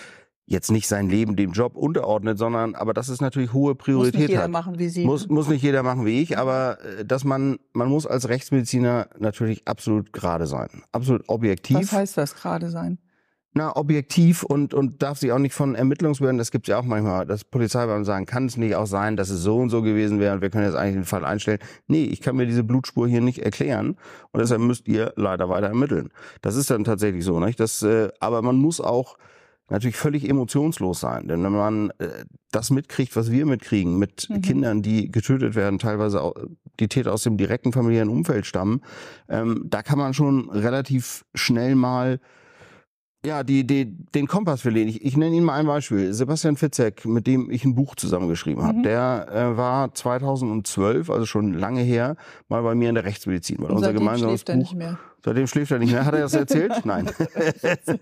Jetzt 0.46 0.72
nicht 0.72 0.88
sein 0.88 1.10
Leben 1.10 1.36
dem 1.36 1.52
Job 1.52 1.76
unterordnet, 1.76 2.38
sondern 2.38 2.76
aber 2.76 2.94
dass 2.94 3.10
es 3.10 3.22
natürlich 3.22 3.54
hohe 3.54 3.74
Muss 3.74 3.78
Priorität 3.78 4.20
nicht 4.20 4.30
jeder 4.30 4.44
hat. 4.44 4.52
machen 4.52 4.80
wie 4.80 4.90
Sie. 4.90 5.06
Muss, 5.06 5.30
muss 5.30 5.48
nicht 5.48 5.62
jeder 5.62 5.84
machen 5.84 6.06
wie 6.06 6.22
ich, 6.22 6.38
aber 6.38 6.78
äh, 6.84 7.06
dass 7.06 7.24
man, 7.24 7.58
man 7.74 7.88
muss 7.88 8.06
als 8.06 8.28
Rechtsmediziner 8.28 9.08
natürlich 9.20 9.68
absolut 9.68 10.14
gerade 10.14 10.48
sein. 10.48 10.84
Absolut 10.92 11.24
objektiv. 11.28 11.78
Was 11.78 11.92
heißt 11.92 12.18
das 12.18 12.36
gerade 12.36 12.70
sein? 12.70 12.98
Na, 13.54 13.76
objektiv 13.76 14.44
und, 14.44 14.74
und 14.74 15.04
darf 15.04 15.18
sich 15.18 15.34
auch 15.34 15.38
nicht 15.38 15.54
von 15.54 15.76
Ermittlungsbehörden, 15.76 16.38
das 16.38 16.52
gibt's 16.52 16.70
ja 16.70 16.80
auch 16.80 16.86
manchmal, 16.86 17.26
dass 17.26 17.44
Polizeibeamte 17.44 18.06
sagen, 18.06 18.26
kann 18.26 18.46
es 18.46 18.56
nicht 18.56 18.76
auch 18.76 18.86
sein, 18.86 19.18
dass 19.18 19.30
es 19.30 19.42
so 19.42 19.58
und 19.58 19.70
so 19.70 19.82
gewesen 19.82 20.22
wäre 20.22 20.34
und 20.34 20.42
wir 20.42 20.50
können 20.50 20.64
jetzt 20.64 20.78
eigentlich 20.78 20.96
den 20.96 21.04
Fall 21.04 21.26
einstellen. 21.26 21.60
Nee, 21.88 22.06
ich 22.06 22.22
kann 22.22 22.38
mir 22.38 22.46
diese 22.46 22.64
Blutspur 22.64 23.10
hier 23.10 23.20
nicht 23.20 23.40
erklären 23.40 23.98
und 24.32 24.40
deshalb 24.40 24.62
müsst 24.62 24.88
ihr 24.88 25.12
leider 25.18 25.50
weiter 25.50 25.68
ermitteln. 25.68 26.12
Das 26.42 26.56
ist 26.56 26.72
dann 26.72 26.86
tatsächlich 26.86 27.26
so, 27.26 27.42
nicht? 27.42 27.60
Das, 27.60 27.84
äh, 27.84 28.08
aber 28.22 28.42
man 28.42 28.56
muss 28.56 28.80
auch 28.80 29.18
natürlich 29.72 29.96
völlig 29.98 30.30
emotionslos 30.30 31.00
sein, 31.00 31.28
denn 31.28 31.44
wenn 31.44 31.52
man 31.54 31.90
äh, 31.98 32.26
das 32.52 32.70
mitkriegt, 32.70 33.16
was 33.16 33.32
wir 33.32 33.46
mitkriegen, 33.46 33.98
mit 33.98 34.28
Mhm. 34.30 34.42
Kindern, 34.42 34.82
die 34.82 35.10
getötet 35.12 35.56
werden, 35.56 35.80
teilweise 35.80 36.22
auch 36.22 36.34
die 36.80 36.88
Täter 36.88 37.14
aus 37.14 37.24
dem 37.24 37.38
direkten 37.38 37.72
familiären 37.74 38.10
Umfeld 38.10 38.46
stammen, 38.46 38.82
ähm, 39.30 39.66
da 39.66 39.82
kann 39.82 39.98
man 39.98 40.14
schon 40.14 40.50
relativ 40.50 41.26
schnell 41.34 41.76
mal 41.76 42.20
ja, 43.24 43.44
die, 43.44 43.68
die, 43.68 43.86
den 43.86 44.26
Kompass 44.26 44.62
verlieren. 44.62 44.90
Ich, 44.90 45.06
ich 45.06 45.16
nenne 45.16 45.36
Ihnen 45.36 45.46
mal 45.46 45.54
ein 45.54 45.68
Beispiel. 45.68 46.12
Sebastian 46.12 46.58
Fitzek, 46.58 47.06
mit 47.06 47.28
dem 47.28 47.52
ich 47.52 47.64
ein 47.64 47.76
Buch 47.76 47.94
zusammengeschrieben 47.96 48.64
habe, 48.64 48.80
Mhm. 48.80 48.84
der 48.84 49.28
äh, 49.32 49.58
war 49.58 49.94
2012, 49.94 51.08
also 51.12 51.28
schon 51.28 51.54
lange 51.54 51.82
her, 51.82 52.16
mal 52.50 52.64
bei 52.64 52.74
mir 52.74 52.90
in 52.90 52.96
der 52.96 53.06
Rechtsmedizin. 53.06 53.58
Weil 53.60 53.70
unser 53.72 53.94
gemeinsames 53.94 54.40
schläft 54.42 54.50
er 54.50 54.56
Buch, 54.56 54.62
nicht 54.62 54.76
mehr. 54.76 54.98
Seitdem 55.24 55.48
schläft 55.48 55.72
er 55.72 55.80
nicht 55.80 55.92
mehr. 55.92 56.06
Hat 56.06 56.14
er 56.14 56.22
das 56.22 56.34
erzählt? 56.34 56.74
Nein. 56.86 57.10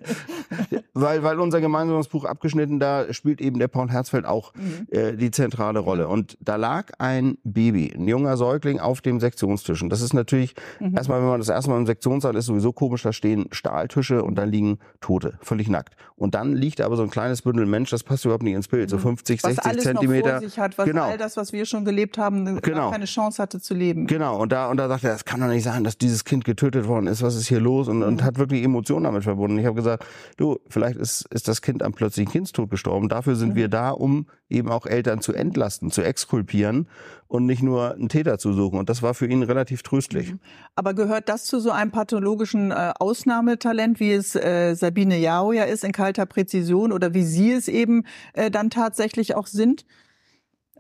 weil, 0.94 1.24
weil 1.24 1.40
unser 1.40 1.62
gemeinsames 1.62 2.08
Buch 2.08 2.26
abgeschnitten, 2.26 2.80
da 2.80 3.12
spielt 3.14 3.42
eben 3.42 3.60
der 3.60 3.68
Paul 3.68 3.90
Herzfeld 3.90 4.26
auch 4.26 4.54
Mhm. 4.56 4.88
äh, 4.92 5.14
die 5.16 5.32
zentrale 5.32 5.80
Rolle. 5.80 6.08
Und 6.08 6.38
da 6.42 6.56
lag 6.56 6.88
ein 6.98 7.38
Baby, 7.44 7.94
ein 7.96 8.08
junger 8.08 8.38
Säugling 8.38 8.80
auf 8.80 9.02
dem 9.02 9.20
Sektionstisch. 9.20 9.82
Und 9.82 9.90
das 9.90 10.02
ist 10.02 10.14
natürlich, 10.14 10.56
Mhm. 10.80 10.96
erstmal, 10.96 11.22
wenn 11.22 11.28
man 11.30 11.40
das 11.40 11.50
erste 11.50 11.70
Mal 11.70 11.78
im 11.78 11.86
Sektionssaal 11.86 12.36
ist, 12.36 12.46
sowieso 12.46 12.72
komisch, 12.72 13.04
da 13.04 13.14
stehen 13.14 13.48
Stahltische 13.52 14.24
und 14.24 14.36
da 14.36 14.44
liegen 14.44 14.80
Tote, 15.02 15.38
völlig 15.42 15.70
nackt. 15.70 15.96
Und 16.16 16.36
dann 16.36 16.54
liegt 16.56 16.82
aber 16.82 16.96
so 16.98 17.04
ein 17.04 17.10
kleines 17.10 17.42
Bündel 17.44 17.66
Mensch, 17.66 17.90
das 17.90 18.04
passt 18.04 18.26
überhaupt 18.26 18.44
nicht 18.44 18.54
ins 18.56 18.68
Bild, 18.68 18.90
so 18.90 18.98
50, 18.98 19.40
Mhm. 19.44 19.48
Was 19.48 19.56
60 19.56 19.72
alles 19.72 19.86
noch 19.86 19.92
Zentimeter. 19.94 20.30
vor 20.32 20.40
sich 20.40 20.60
hat, 20.60 20.78
was 20.78 20.86
Genau. 20.86 21.04
all 21.04 21.18
das, 21.18 21.38
was 21.38 21.54
wir 21.54 21.66
schon 21.66 21.86
gelebt 21.86 22.18
haben, 22.18 22.60
Genau. 22.62 22.92
keine 22.92 23.06
Chance 23.06 23.42
hatte 23.42 23.60
zu 23.62 23.74
leben. 23.74 24.08
Genau, 24.08 24.38
und 24.42 24.52
da, 24.52 24.70
und 24.70 24.78
da 24.78 24.88
sagt 24.88 25.04
er, 25.04 25.12
das 25.12 25.26
kann 25.26 25.40
doch 25.40 25.48
nicht 25.48 25.64
sein, 25.64 25.84
dass 25.84 25.98
dieses 25.98 26.24
Kind 26.26 26.44
getötet 26.46 26.88
worden 26.88 27.08
ist, 27.10 27.22
was 27.22 27.36
ist 27.36 27.48
hier 27.48 27.60
los? 27.60 27.88
Und, 27.88 27.98
Mhm. 27.98 28.04
und 28.04 28.24
hat 28.24 28.38
wirklich 28.38 28.64
Emotionen 28.64 29.04
damit 29.04 29.24
verbunden. 29.24 29.58
Ich 29.60 29.66
habe 29.66 29.76
gesagt, 29.76 30.06
du, 30.38 30.60
vielleicht 30.70 30.98
ist, 30.98 31.26
ist 31.34 31.48
das 31.48 31.62
Kind 31.62 31.84
am 31.84 31.94
plötzlichen 31.94 32.32
Kindstod 32.32 32.70
gestorben. 32.70 33.10
Dafür 33.10 33.36
sind 33.36 33.50
Mhm. 33.50 33.56
wir 33.56 33.68
da, 33.68 33.90
um 33.92 34.28
eben 34.50 34.70
auch 34.70 34.86
Eltern 34.86 35.22
zu 35.22 35.34
entlasten, 35.34 35.92
zu 35.92 36.02
exkulpieren 36.04 36.88
und 37.28 37.46
nicht 37.46 37.62
nur 37.62 37.94
einen 37.94 38.10
Täter 38.10 38.38
zu 38.40 38.54
suchen. 38.54 38.80
Und 38.80 38.90
das 38.90 39.04
war 39.04 39.14
für 39.14 39.28
ihn 39.28 39.44
relativ 39.44 39.84
tröstlich. 39.84 40.34
Aber 40.76 40.94
gehört 40.94 41.30
das 41.30 41.46
zu 41.46 41.60
so 41.60 41.72
einem 41.72 41.92
pathologischen 41.92 42.72
äh, 42.72 42.94
Ausnahmetalent, 43.00 44.00
wie 44.00 44.12
es 44.14 44.36
äh, 44.36 44.74
Sabine 44.76 45.18
Jao 45.20 45.52
ja 45.52 45.66
ist 45.66 45.84
in 45.84 45.92
kalter 45.92 46.26
Präzision 46.26 46.92
oder 46.92 47.14
wie 47.14 47.24
Sie 47.24 47.52
es 47.52 47.68
eben 47.68 48.06
äh, 48.34 48.50
dann 48.50 48.70
tatsächlich 48.70 49.36
auch 49.36 49.48
sind? 49.48 49.86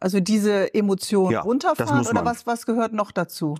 Also 0.01 0.21
diese 0.21 0.74
Emotionen 0.74 1.33
Ja, 1.33 1.41
runterfahren 1.41 2.07
oder 2.07 2.24
was, 2.24 2.48
was 2.48 2.65
gehört 2.65 2.93
noch 2.93 3.12
dazu? 3.12 3.55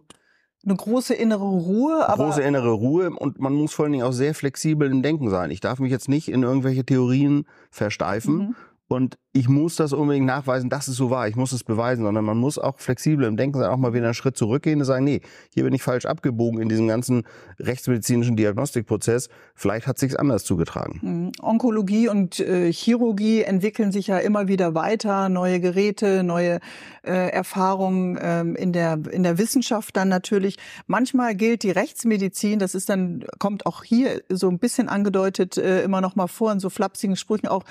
Eine 0.66 0.76
große 0.76 1.14
innere 1.14 1.46
Ruhe, 1.46 2.08
aber 2.10 2.26
Große 2.26 2.42
innere 2.42 2.72
Ruhe 2.72 3.12
und 3.12 3.40
man 3.40 3.54
muss 3.54 3.72
vor 3.72 3.86
allen 3.86 3.94
Dingen 3.94 4.04
auch 4.04 4.12
sehr 4.12 4.36
flexibel 4.36 4.92
im 4.92 5.02
Denken 5.02 5.30
sein. 5.30 5.52
Ich 5.52 5.62
darf 5.62 5.80
mich 5.80 5.92
jetzt 5.92 6.10
nicht 6.10 6.28
in 6.28 6.44
irgendwelche 6.44 6.86
Theorien 6.86 7.46
versteifen. 7.72 8.38
Mhm. 8.38 8.56
Und 8.90 9.18
ich 9.32 9.48
muss 9.48 9.76
das 9.76 9.94
unbedingt 9.94 10.26
nachweisen, 10.26 10.70
dass 10.72 10.88
es 10.88 10.96
so 10.96 11.12
war, 11.12 11.28
ich 11.28 11.36
muss 11.36 11.52
es 11.52 11.64
beweisen, 11.64 12.04
sondern 12.04 12.26
man 12.26 12.38
muss 12.38 12.58
auch 12.58 12.80
flexibel 12.80 13.26
im 13.26 13.38
Denken 13.38 13.60
sein, 13.60 13.70
auch 13.70 13.78
mal 13.78 13.94
wieder 13.94 14.06
einen 14.06 14.16
Schritt 14.16 14.36
zurückgehen 14.36 14.80
und 14.80 14.86
sagen, 14.86 15.06
nee, 15.06 15.22
hier 15.54 15.64
bin 15.64 15.74
ich 15.74 15.84
falsch 15.84 16.06
abgebogen 16.08 16.60
in 16.60 16.68
diesem 16.68 16.88
ganzen 16.88 17.24
rechtsmedizinischen 17.60 18.36
Diagnostikprozess, 18.36 19.30
vielleicht 19.54 19.86
hat 19.86 20.00
sich's 20.00 20.16
anders 20.16 20.46
zugetragen. 20.46 21.00
Mhm. 21.02 21.32
Onkologie 21.44 22.08
und 22.08 22.40
äh, 22.40 22.74
Chirurgie 22.74 23.44
entwickeln 23.44 23.92
sich 23.92 24.08
ja 24.08 24.18
immer 24.18 24.48
wieder 24.48 24.74
weiter, 24.74 25.30
neue 25.30 25.60
Geräte, 25.60 26.24
neue 26.24 26.60
äh, 27.04 27.30
Erfahrungen 27.30 28.18
ähm, 28.20 28.56
in 28.56 28.74
der 28.74 29.00
in 29.12 29.22
der 29.22 29.38
Wissenschaft 29.38 29.96
dann 29.96 30.10
natürlich. 30.10 30.58
Manchmal 30.88 31.36
gilt 31.36 31.62
die 31.62 31.72
Rechtsmedizin, 31.72 32.58
das 32.58 32.74
ist 32.74 32.90
dann 32.90 33.26
kommt 33.38 33.68
auch 33.68 33.84
hier 33.84 34.22
so 34.30 34.50
ein 34.50 34.58
bisschen 34.58 34.90
angedeutet 34.90 35.58
äh, 35.58 35.84
immer 35.84 36.02
noch 36.02 36.16
mal 36.16 36.28
vor 36.28 36.52
in 36.52 36.60
so 36.60 36.72
flapsigen 36.72 37.16
Sprüchen 37.16 37.48
auch 37.48 37.64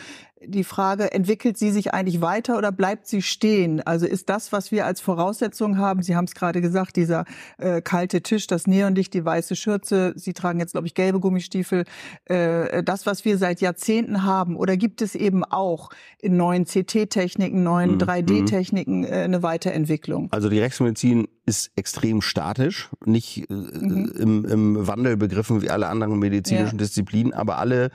die 0.44 0.64
Frage, 0.64 1.12
entwickelt 1.12 1.47
sie 1.56 1.70
sich 1.70 1.94
eigentlich 1.94 2.20
weiter 2.20 2.58
oder 2.58 2.72
bleibt 2.72 3.06
sie 3.06 3.22
stehen? 3.22 3.80
Also 3.80 4.06
ist 4.06 4.28
das, 4.28 4.52
was 4.52 4.72
wir 4.72 4.84
als 4.84 5.00
Voraussetzung 5.00 5.78
haben, 5.78 6.02
Sie 6.02 6.16
haben 6.16 6.24
es 6.24 6.34
gerade 6.34 6.60
gesagt, 6.60 6.96
dieser 6.96 7.24
äh, 7.58 7.80
kalte 7.80 8.22
Tisch, 8.22 8.46
das 8.46 8.66
Neonlicht, 8.66 9.14
die 9.14 9.24
weiße 9.24 9.56
Schürze, 9.56 10.12
Sie 10.16 10.32
tragen 10.32 10.60
jetzt, 10.60 10.72
glaube 10.72 10.86
ich, 10.86 10.94
gelbe 10.94 11.20
Gummistiefel, 11.20 11.84
äh, 12.24 12.82
das, 12.82 13.06
was 13.06 13.24
wir 13.24 13.38
seit 13.38 13.60
Jahrzehnten 13.60 14.24
haben, 14.24 14.56
oder 14.56 14.76
gibt 14.76 15.00
es 15.00 15.14
eben 15.14 15.44
auch 15.44 15.90
in 16.20 16.36
neuen 16.36 16.64
CT-Techniken, 16.64 17.62
neuen 17.62 17.92
mhm. 17.92 17.98
3D-Techniken 17.98 19.04
äh, 19.04 19.08
eine 19.08 19.42
Weiterentwicklung? 19.42 20.28
Also 20.32 20.48
die 20.48 20.58
Rechtsmedizin 20.58 21.28
ist 21.46 21.70
extrem 21.76 22.20
statisch, 22.20 22.90
nicht 23.04 23.48
äh, 23.48 23.54
mhm. 23.54 24.12
im, 24.18 24.44
im 24.44 24.86
Wandel 24.86 25.16
begriffen 25.16 25.62
wie 25.62 25.70
alle 25.70 25.88
anderen 25.88 26.18
medizinischen 26.18 26.78
ja. 26.78 26.84
Disziplinen, 26.84 27.32
aber 27.32 27.58
alle 27.58 27.90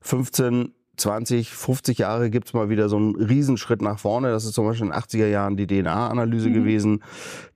15 0.00 0.72
20, 0.98 1.50
50 1.50 1.98
Jahre 1.98 2.30
gibt's 2.30 2.52
mal 2.52 2.68
wieder 2.68 2.88
so 2.88 2.96
einen 2.96 3.16
Riesenschritt 3.16 3.82
nach 3.82 3.98
vorne. 3.98 4.30
Das 4.30 4.44
ist 4.44 4.54
zum 4.54 4.66
Beispiel 4.66 4.86
in 4.86 4.92
den 4.92 5.00
80er 5.00 5.26
Jahren 5.26 5.56
die 5.56 5.66
DNA-Analyse 5.66 6.48
mhm. 6.48 6.54
gewesen. 6.54 7.02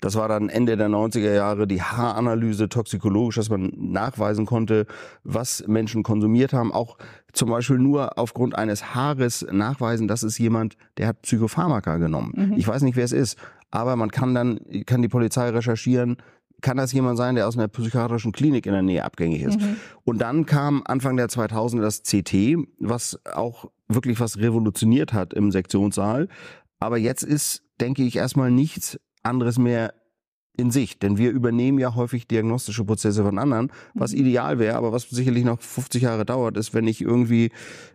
Das 0.01 0.15
war 0.15 0.29
dann 0.29 0.49
Ende 0.49 0.77
der 0.77 0.89
90er 0.89 1.35
Jahre 1.35 1.67
die 1.67 1.83
Haaranalyse 1.83 2.69
toxikologisch, 2.69 3.37
dass 3.37 3.51
man 3.51 3.73
nachweisen 3.77 4.47
konnte, 4.47 4.87
was 5.25 5.65
Menschen 5.67 6.03
konsumiert 6.03 6.53
haben. 6.53 6.73
Auch 6.73 6.97
zum 7.33 7.51
Beispiel 7.51 7.79
nur 7.79 8.19
aufgrund 8.19 8.57
eines 8.57 8.95
Haares 8.95 9.47
nachweisen, 9.51 10.09
dass 10.09 10.23
es 10.23 10.39
jemand, 10.39 10.77
der 10.97 11.09
hat 11.09 11.23
Psychopharmaka 11.23 11.97
genommen. 11.97 12.33
Mhm. 12.35 12.53
Ich 12.57 12.69
weiß 12.69 12.83
nicht, 12.83 12.97
wer 12.97 13.05
es 13.05 13.13
ist, 13.13 13.39
aber 13.71 13.97
man 13.97 14.11
kann 14.11 14.35
dann, 14.35 14.61
kann 14.87 15.03
die 15.03 15.09
Polizei 15.09 15.49
recherchieren, 15.49 16.19
kann 16.63 16.77
das 16.77 16.93
jemand 16.93 17.19
sein, 17.19 17.35
der 17.35 17.47
aus 17.47 17.57
einer 17.57 17.69
psychiatrischen 17.69 18.33
Klinik 18.33 18.67
in 18.67 18.73
der 18.73 18.83
Nähe 18.83 19.05
abgängig 19.05 19.43
ist. 19.43 19.61
Mhm. 19.61 19.77
Und 20.05 20.19
dann 20.19 20.47
kam 20.47 20.83
Anfang 20.87 21.17
der 21.17 21.29
2000er 21.29 21.83
das 21.83 22.03
CT, 22.03 22.69
was 22.79 23.21
auch 23.33 23.71
wirklich 23.89 24.21
was 24.21 24.39
revolutioniert 24.39 25.13
hat 25.13 25.35
im 25.35 25.51
Sektionssaal. 25.51 26.29
Aber 26.79 26.97
jetzt 26.97 27.23
ist, 27.23 27.63
denke 27.81 28.03
ich, 28.03 28.17
erstmal 28.17 28.51
nichts 28.51 28.99
anderes 29.23 29.59
mehr 29.59 29.95
in 30.55 30.71
sich, 30.71 30.99
denn 30.99 31.17
wir 31.17 31.31
übernehmen 31.31 31.79
ja 31.79 31.95
häufig 31.95 32.29
diagnostische 32.29 32.85
Prozesse 32.85 33.23
von 33.23 33.39
anderen, 33.39 33.73
was 33.95 34.13
mhm. 34.13 34.21
ideal 34.21 34.59
wäre, 34.59 34.77
aber 34.77 34.93
was 34.93 35.09
sicherlich 35.09 35.45
noch 35.45 35.61
50 35.61 36.03
Jahre 36.03 36.27
dauert, 36.27 36.59
ist, 36.59 36.75
wenn 36.75 36.87
ich 36.87 37.01
irgendwie 37.01 37.51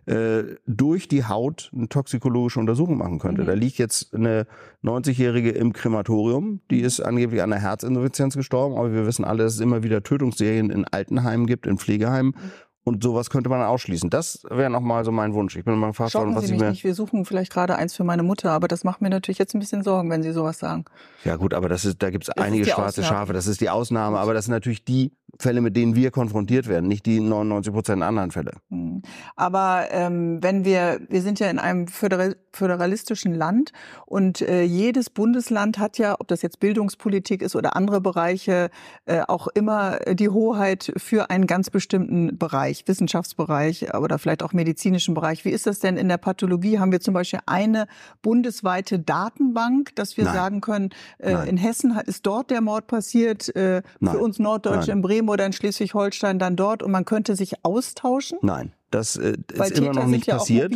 äh, 0.06 0.42
durch 0.66 1.06
die 1.06 1.24
Haut 1.24 1.70
eine 1.72 1.88
toxikologische 1.88 2.58
Untersuchung 2.58 2.98
machen 2.98 3.20
könnte. 3.20 3.42
Mhm. 3.42 3.46
Da 3.46 3.52
liegt 3.52 3.78
jetzt 3.78 4.12
eine 4.12 4.46
90-Jährige 4.82 5.50
im 5.50 5.72
Krematorium, 5.72 6.60
die 6.70 6.80
ist 6.80 7.00
angeblich 7.00 7.42
an 7.42 7.52
einer 7.52 7.62
Herzinsuffizienz 7.62 8.34
gestorben, 8.34 8.76
aber 8.76 8.92
wir 8.92 9.06
wissen 9.06 9.24
alle, 9.24 9.44
dass 9.44 9.54
es 9.54 9.60
immer 9.60 9.84
wieder 9.84 10.02
Tötungsserien 10.02 10.70
in 10.70 10.84
Altenheimen 10.84 11.46
gibt, 11.46 11.66
in 11.66 11.78
Pflegeheimen. 11.78 12.34
Mhm. 12.34 12.50
Und 12.88 13.02
sowas 13.02 13.28
könnte 13.28 13.50
man 13.50 13.60
ausschließen. 13.62 14.08
Das 14.08 14.42
wäre 14.48 14.70
nochmal 14.70 15.04
so 15.04 15.12
mein 15.12 15.34
Wunsch. 15.34 15.56
Ich 15.56 15.64
bin 15.64 15.76
mal 15.76 15.88
gefragt 15.88 16.14
worden, 16.14 16.34
was 16.34 16.46
Sie 16.46 16.54
ich 16.54 16.60
mir... 16.60 16.70
Nicht. 16.70 16.84
Wir 16.84 16.94
suchen 16.94 17.24
vielleicht 17.24 17.52
gerade 17.52 17.76
eins 17.76 17.94
für 17.94 18.04
meine 18.04 18.22
Mutter, 18.22 18.50
aber 18.52 18.66
das 18.66 18.82
macht 18.82 19.02
mir 19.02 19.10
natürlich 19.10 19.38
jetzt 19.38 19.54
ein 19.54 19.60
bisschen 19.60 19.82
Sorgen, 19.82 20.10
wenn 20.10 20.22
Sie 20.22 20.32
sowas 20.32 20.58
sagen. 20.58 20.86
Ja 21.24 21.36
gut, 21.36 21.52
aber 21.52 21.68
das 21.68 21.84
ist, 21.84 22.02
da 22.02 22.10
gibt 22.10 22.24
es 22.24 22.30
einige 22.30 22.64
schwarze 22.64 23.02
Ausnahme. 23.02 23.06
Schafe. 23.06 23.32
Das 23.34 23.46
ist 23.46 23.60
die 23.60 23.68
Ausnahme, 23.68 24.18
aber 24.18 24.32
das 24.32 24.46
sind 24.46 24.52
natürlich 24.52 24.84
die 24.84 25.12
Fälle, 25.38 25.60
mit 25.60 25.76
denen 25.76 25.94
wir 25.94 26.10
konfrontiert 26.10 26.66
werden, 26.66 26.88
nicht 26.88 27.06
die 27.06 27.20
99 27.20 27.72
Prozent 27.72 28.02
anderen 28.02 28.30
Fälle. 28.30 28.52
Hm. 28.70 29.02
Aber 29.36 29.86
ähm, 29.90 30.42
wenn 30.42 30.64
wir, 30.64 31.00
wir 31.08 31.22
sind 31.22 31.38
ja 31.38 31.48
in 31.48 31.58
einem 31.58 31.86
föderalistischen 31.88 33.34
Land 33.34 33.72
und 34.06 34.40
äh, 34.40 34.62
jedes 34.62 35.10
Bundesland 35.10 35.78
hat 35.78 35.98
ja, 35.98 36.16
ob 36.18 36.28
das 36.28 36.42
jetzt 36.42 36.58
Bildungspolitik 36.60 37.42
ist 37.42 37.54
oder 37.54 37.76
andere 37.76 38.00
Bereiche, 38.00 38.70
äh, 39.04 39.20
auch 39.28 39.46
immer 39.48 39.98
die 40.10 40.28
Hoheit 40.28 40.92
für 40.96 41.30
einen 41.30 41.46
ganz 41.46 41.70
bestimmten 41.70 42.36
Bereich, 42.38 42.77
Wissenschaftsbereich 42.86 43.94
oder 43.94 44.18
vielleicht 44.18 44.42
auch 44.42 44.52
medizinischen 44.52 45.14
Bereich. 45.14 45.44
Wie 45.44 45.50
ist 45.50 45.66
das 45.66 45.80
denn 45.80 45.96
in 45.96 46.08
der 46.08 46.18
Pathologie? 46.18 46.78
Haben 46.78 46.92
wir 46.92 47.00
zum 47.00 47.14
Beispiel 47.14 47.40
eine 47.46 47.86
bundesweite 48.22 48.98
Datenbank, 48.98 49.94
dass 49.96 50.16
wir 50.16 50.24
Nein. 50.24 50.34
sagen 50.34 50.60
können, 50.60 50.90
äh, 51.18 51.48
in 51.48 51.56
Hessen 51.56 51.98
ist 52.06 52.26
dort 52.26 52.50
der 52.50 52.60
Mord 52.60 52.86
passiert, 52.86 53.54
äh, 53.56 53.82
für 54.02 54.18
uns 54.18 54.38
Norddeutsche 54.38 54.92
in 54.92 55.02
Bremen 55.02 55.28
oder 55.28 55.46
in 55.46 55.52
Schleswig-Holstein 55.52 56.38
dann 56.38 56.56
dort 56.56 56.82
und 56.82 56.90
man 56.90 57.04
könnte 57.04 57.34
sich 57.36 57.64
austauschen? 57.64 58.38
Nein. 58.42 58.72
Das 58.90 59.16
äh, 59.16 59.36
ist 59.52 59.78
immer 59.78 59.92
noch 59.92 60.06
nicht 60.06 60.26
ja 60.26 60.38
passiert. 60.38 60.72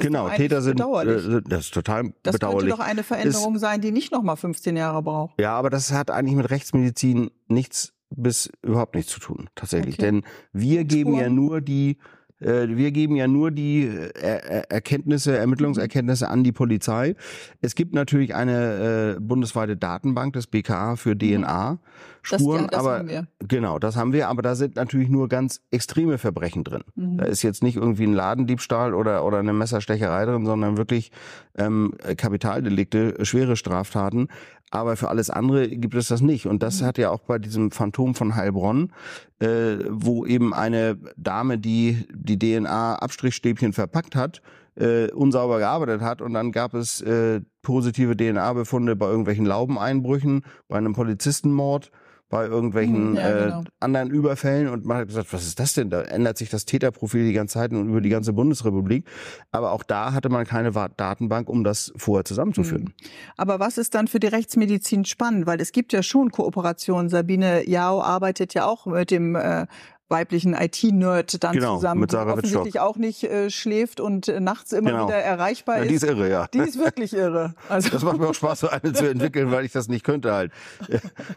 genau, 0.00 0.28
Täter 0.30 0.62
sind 0.62 0.80
äh, 0.80 1.42
das 1.46 1.66
ist 1.66 1.74
total 1.74 2.12
das 2.22 2.34
bedauerlich. 2.34 2.40
Das 2.40 2.50
könnte 2.50 2.68
doch 2.70 2.78
eine 2.80 3.02
Veränderung 3.04 3.54
ist, 3.54 3.60
sein, 3.60 3.80
die 3.80 3.92
nicht 3.92 4.10
noch 4.10 4.22
mal 4.22 4.34
15 4.34 4.76
Jahre 4.76 5.02
braucht. 5.02 5.40
Ja, 5.40 5.54
aber 5.54 5.70
das 5.70 5.92
hat 5.92 6.10
eigentlich 6.10 6.34
mit 6.34 6.50
Rechtsmedizin 6.50 7.30
nichts 7.46 7.92
bis 8.16 8.50
überhaupt 8.62 8.94
nichts 8.94 9.12
zu 9.12 9.20
tun, 9.20 9.48
tatsächlich. 9.54 9.94
Okay. 9.94 10.06
Denn 10.06 10.22
wir 10.52 10.84
geben 10.84 11.14
ja 11.14 11.28
nur 11.28 11.60
die 11.60 11.98
äh, 12.42 12.68
wir 12.68 12.90
geben 12.90 13.16
ja 13.16 13.28
nur 13.28 13.50
die 13.50 13.84
äh, 13.84 14.62
Erkenntnisse, 14.68 15.36
Ermittlungserkenntnisse 15.36 16.28
an 16.28 16.44
die 16.44 16.52
Polizei. 16.52 17.14
Es 17.60 17.74
gibt 17.74 17.94
natürlich 17.94 18.34
eine 18.34 19.16
äh, 19.16 19.20
bundesweite 19.20 19.76
Datenbank 19.76 20.32
des 20.32 20.46
BKA 20.46 20.96
für 20.96 21.16
DNA. 21.16 21.78
Spuren, 22.22 22.40
das, 22.40 22.52
ja, 22.62 22.66
das 22.68 22.78
aber 22.80 22.98
haben 22.98 23.08
wir. 23.08 23.26
genau, 23.46 23.78
das 23.78 23.96
haben 23.96 24.12
wir, 24.12 24.28
aber 24.28 24.42
da 24.42 24.54
sind 24.54 24.76
natürlich 24.76 25.08
nur 25.08 25.28
ganz 25.28 25.60
extreme 25.70 26.18
Verbrechen 26.18 26.64
drin. 26.64 26.84
Mhm. 26.94 27.18
Da 27.18 27.24
ist 27.24 27.42
jetzt 27.42 27.62
nicht 27.62 27.76
irgendwie 27.76 28.04
ein 28.04 28.14
Ladendiebstahl 28.14 28.94
oder 28.94 29.24
oder 29.24 29.38
eine 29.38 29.52
Messerstecherei 29.52 30.24
drin, 30.24 30.46
sondern 30.46 30.76
wirklich 30.76 31.10
ähm, 31.56 31.94
Kapitaldelikte, 32.16 33.24
schwere 33.24 33.56
Straftaten. 33.56 34.28
Aber 34.72 34.96
für 34.96 35.10
alles 35.10 35.28
andere 35.28 35.68
gibt 35.68 35.94
es 35.94 36.08
das 36.08 36.22
nicht. 36.22 36.46
Und 36.46 36.62
das 36.62 36.80
mhm. 36.80 36.86
hat 36.86 36.98
ja 36.98 37.10
auch 37.10 37.20
bei 37.20 37.38
diesem 37.38 37.70
Phantom 37.70 38.14
von 38.14 38.34
Heilbronn, 38.34 38.90
äh, 39.38 39.76
wo 39.90 40.24
eben 40.24 40.54
eine 40.54 40.96
Dame, 41.16 41.58
die 41.58 42.06
die 42.10 42.38
DNA-Abstrichstäbchen 42.38 43.74
verpackt 43.74 44.16
hat, 44.16 44.40
äh, 44.76 45.10
unsauber 45.10 45.58
gearbeitet 45.58 46.00
hat. 46.00 46.22
Und 46.22 46.32
dann 46.32 46.52
gab 46.52 46.72
es 46.72 47.02
äh, 47.02 47.42
positive 47.60 48.16
DNA-Befunde 48.16 48.96
bei 48.96 49.08
irgendwelchen 49.08 49.44
Laubeneinbrüchen, 49.44 50.42
bei 50.68 50.78
einem 50.78 50.94
Polizistenmord 50.94 51.90
bei 52.32 52.46
irgendwelchen 52.46 53.10
hm, 53.10 53.14
ja, 53.16 53.28
äh, 53.28 53.44
genau. 53.44 53.60
äh, 53.60 53.64
anderen 53.78 54.10
Überfällen 54.10 54.68
und 54.68 54.86
man 54.86 54.96
hat 54.96 55.08
gesagt, 55.08 55.34
was 55.34 55.46
ist 55.46 55.60
das 55.60 55.74
denn? 55.74 55.90
Da 55.90 56.00
ändert 56.00 56.38
sich 56.38 56.48
das 56.48 56.64
Täterprofil 56.64 57.26
die 57.26 57.34
ganze 57.34 57.52
Zeit 57.54 57.72
und 57.72 57.90
über 57.90 58.00
die 58.00 58.08
ganze 58.08 58.32
Bundesrepublik. 58.32 59.06
Aber 59.50 59.72
auch 59.72 59.82
da 59.82 60.14
hatte 60.14 60.30
man 60.30 60.46
keine 60.46 60.72
Datenbank, 60.96 61.50
um 61.50 61.62
das 61.62 61.92
vorher 61.94 62.24
zusammenzuführen. 62.24 62.86
Hm. 62.86 63.10
Aber 63.36 63.60
was 63.60 63.76
ist 63.76 63.94
dann 63.94 64.08
für 64.08 64.18
die 64.18 64.28
Rechtsmedizin 64.28 65.04
spannend? 65.04 65.46
Weil 65.46 65.60
es 65.60 65.72
gibt 65.72 65.92
ja 65.92 66.02
schon 66.02 66.30
Kooperationen. 66.30 67.10
Sabine 67.10 67.68
Jao 67.68 68.00
arbeitet 68.00 68.54
ja 68.54 68.64
auch 68.64 68.86
mit 68.86 69.10
dem 69.10 69.34
äh, 69.36 69.66
weiblichen 70.12 70.54
IT-Nerd 70.54 71.42
dann 71.42 71.54
genau, 71.54 71.74
zusammen, 71.76 72.02
mit 72.02 72.12
Sarah 72.12 72.34
die 72.34 72.38
offensichtlich 72.38 72.78
auch 72.78 72.96
nicht 72.96 73.24
äh, 73.24 73.50
schläft 73.50 73.98
und 73.98 74.28
äh, 74.28 74.38
nachts 74.38 74.72
immer 74.72 74.92
genau. 74.92 75.08
wieder 75.08 75.16
erreichbar 75.16 75.78
ja, 75.78 75.82
ist. 75.82 75.88
Die 75.90 75.94
ist 75.96 76.04
irre, 76.04 76.30
ja. 76.30 76.46
Die 76.46 76.58
ist 76.58 76.78
wirklich 76.78 77.12
irre. 77.12 77.54
Also 77.68 77.88
das 77.90 78.04
macht 78.04 78.18
mir 78.18 78.28
auch 78.28 78.34
Spaß, 78.34 78.60
so 78.60 78.68
eine 78.68 78.92
zu 78.92 79.10
entwickeln, 79.10 79.50
weil 79.50 79.64
ich 79.64 79.72
das 79.72 79.88
nicht 79.88 80.04
könnte 80.04 80.32
halt. 80.32 80.52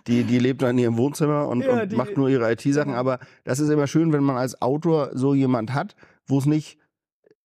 Die, 0.05 0.23
die 0.23 0.37
lebt 0.37 0.61
dann 0.61 0.71
in 0.71 0.83
ihrem 0.83 0.97
Wohnzimmer 0.97 1.47
und, 1.47 1.61
ja, 1.61 1.81
und 1.81 1.93
macht 1.93 2.17
nur 2.17 2.29
ihre 2.29 2.51
IT-Sachen. 2.51 2.91
Ja. 2.91 2.99
Aber 2.99 3.19
das 3.43 3.59
ist 3.59 3.69
immer 3.69 3.87
schön, 3.87 4.13
wenn 4.13 4.23
man 4.23 4.37
als 4.37 4.61
Autor 4.61 5.09
so 5.13 5.33
jemand 5.33 5.73
hat, 5.73 5.95
wo 6.27 6.37
es 6.37 6.45
nicht 6.45 6.77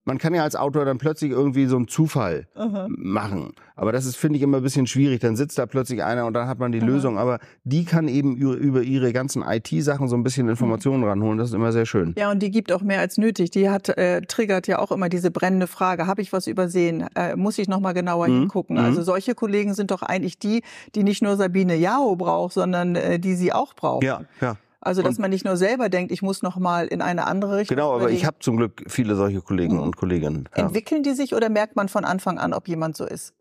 man 0.04 0.18
kann 0.18 0.34
ja 0.34 0.42
als 0.42 0.56
Autor 0.56 0.84
dann 0.84 0.98
plötzlich 0.98 1.30
irgendwie 1.30 1.66
so 1.66 1.76
einen 1.76 1.88
Zufall 1.88 2.46
Aha. 2.54 2.86
machen. 2.88 3.52
Aber 3.76 3.92
das 3.92 4.06
ist, 4.06 4.16
finde 4.16 4.36
ich, 4.36 4.42
immer 4.42 4.58
ein 4.58 4.62
bisschen 4.62 4.86
schwierig. 4.86 5.20
Dann 5.20 5.36
sitzt 5.36 5.58
da 5.58 5.66
plötzlich 5.66 6.02
einer 6.02 6.26
und 6.26 6.34
dann 6.34 6.48
hat 6.48 6.58
man 6.58 6.72
die 6.72 6.80
Aha. 6.80 6.86
Lösung. 6.86 7.18
Aber 7.18 7.38
die 7.64 7.84
kann 7.84 8.08
eben 8.08 8.36
über 8.36 8.82
ihre 8.82 9.12
ganzen 9.12 9.42
IT-Sachen 9.42 10.08
so 10.08 10.16
ein 10.16 10.22
bisschen 10.22 10.48
Informationen 10.48 11.02
mhm. 11.02 11.08
ranholen. 11.08 11.38
Das 11.38 11.50
ist 11.50 11.54
immer 11.54 11.72
sehr 11.72 11.86
schön. 11.86 12.14
Ja, 12.18 12.30
und 12.30 12.42
die 12.42 12.50
gibt 12.50 12.72
auch 12.72 12.82
mehr 12.82 13.00
als 13.00 13.18
nötig. 13.18 13.50
Die 13.50 13.68
hat, 13.68 13.88
äh, 13.90 14.22
triggert 14.22 14.66
ja 14.66 14.78
auch 14.78 14.90
immer 14.90 15.08
diese 15.08 15.30
brennende 15.30 15.66
Frage. 15.66 16.06
Habe 16.06 16.22
ich 16.22 16.32
was 16.32 16.46
übersehen? 16.46 17.06
Äh, 17.14 17.36
muss 17.36 17.58
ich 17.58 17.68
nochmal 17.68 17.94
genauer 17.94 18.28
mhm. 18.28 18.40
hingucken? 18.40 18.76
Mhm. 18.76 18.84
Also 18.84 19.02
solche 19.02 19.34
Kollegen 19.34 19.74
sind 19.74 19.90
doch 19.90 20.02
eigentlich 20.02 20.38
die, 20.38 20.62
die 20.94 21.04
nicht 21.04 21.22
nur 21.22 21.36
Sabine 21.36 21.76
Jao 21.76 22.16
braucht, 22.16 22.54
sondern 22.54 22.96
äh, 22.96 23.18
die 23.18 23.34
sie 23.34 23.52
auch 23.52 23.74
braucht. 23.74 24.04
Ja, 24.04 24.22
ja. 24.40 24.56
Also, 24.82 25.02
dass 25.02 25.16
und 25.16 25.20
man 25.20 25.30
nicht 25.30 25.44
nur 25.44 25.56
selber 25.56 25.90
denkt, 25.90 26.10
ich 26.10 26.22
muss 26.22 26.42
noch 26.42 26.56
mal 26.56 26.86
in 26.86 27.02
eine 27.02 27.26
andere 27.26 27.58
Richtung. 27.58 27.76
Genau, 27.76 27.94
aber 27.94 28.10
ich 28.10 28.24
habe 28.24 28.38
zum 28.40 28.56
Glück 28.56 28.82
viele 28.86 29.14
solche 29.14 29.42
Kollegen 29.42 29.74
mhm. 29.76 29.82
und 29.82 29.96
Kolleginnen. 29.96 30.48
Ja. 30.56 30.64
Entwickeln 30.64 31.02
die 31.02 31.12
sich 31.12 31.34
oder 31.34 31.50
merkt 31.50 31.76
man 31.76 31.88
von 31.88 32.04
Anfang 32.04 32.38
an, 32.38 32.54
ob 32.54 32.66
jemand 32.66 32.96
so 32.96 33.04
ist? 33.04 33.34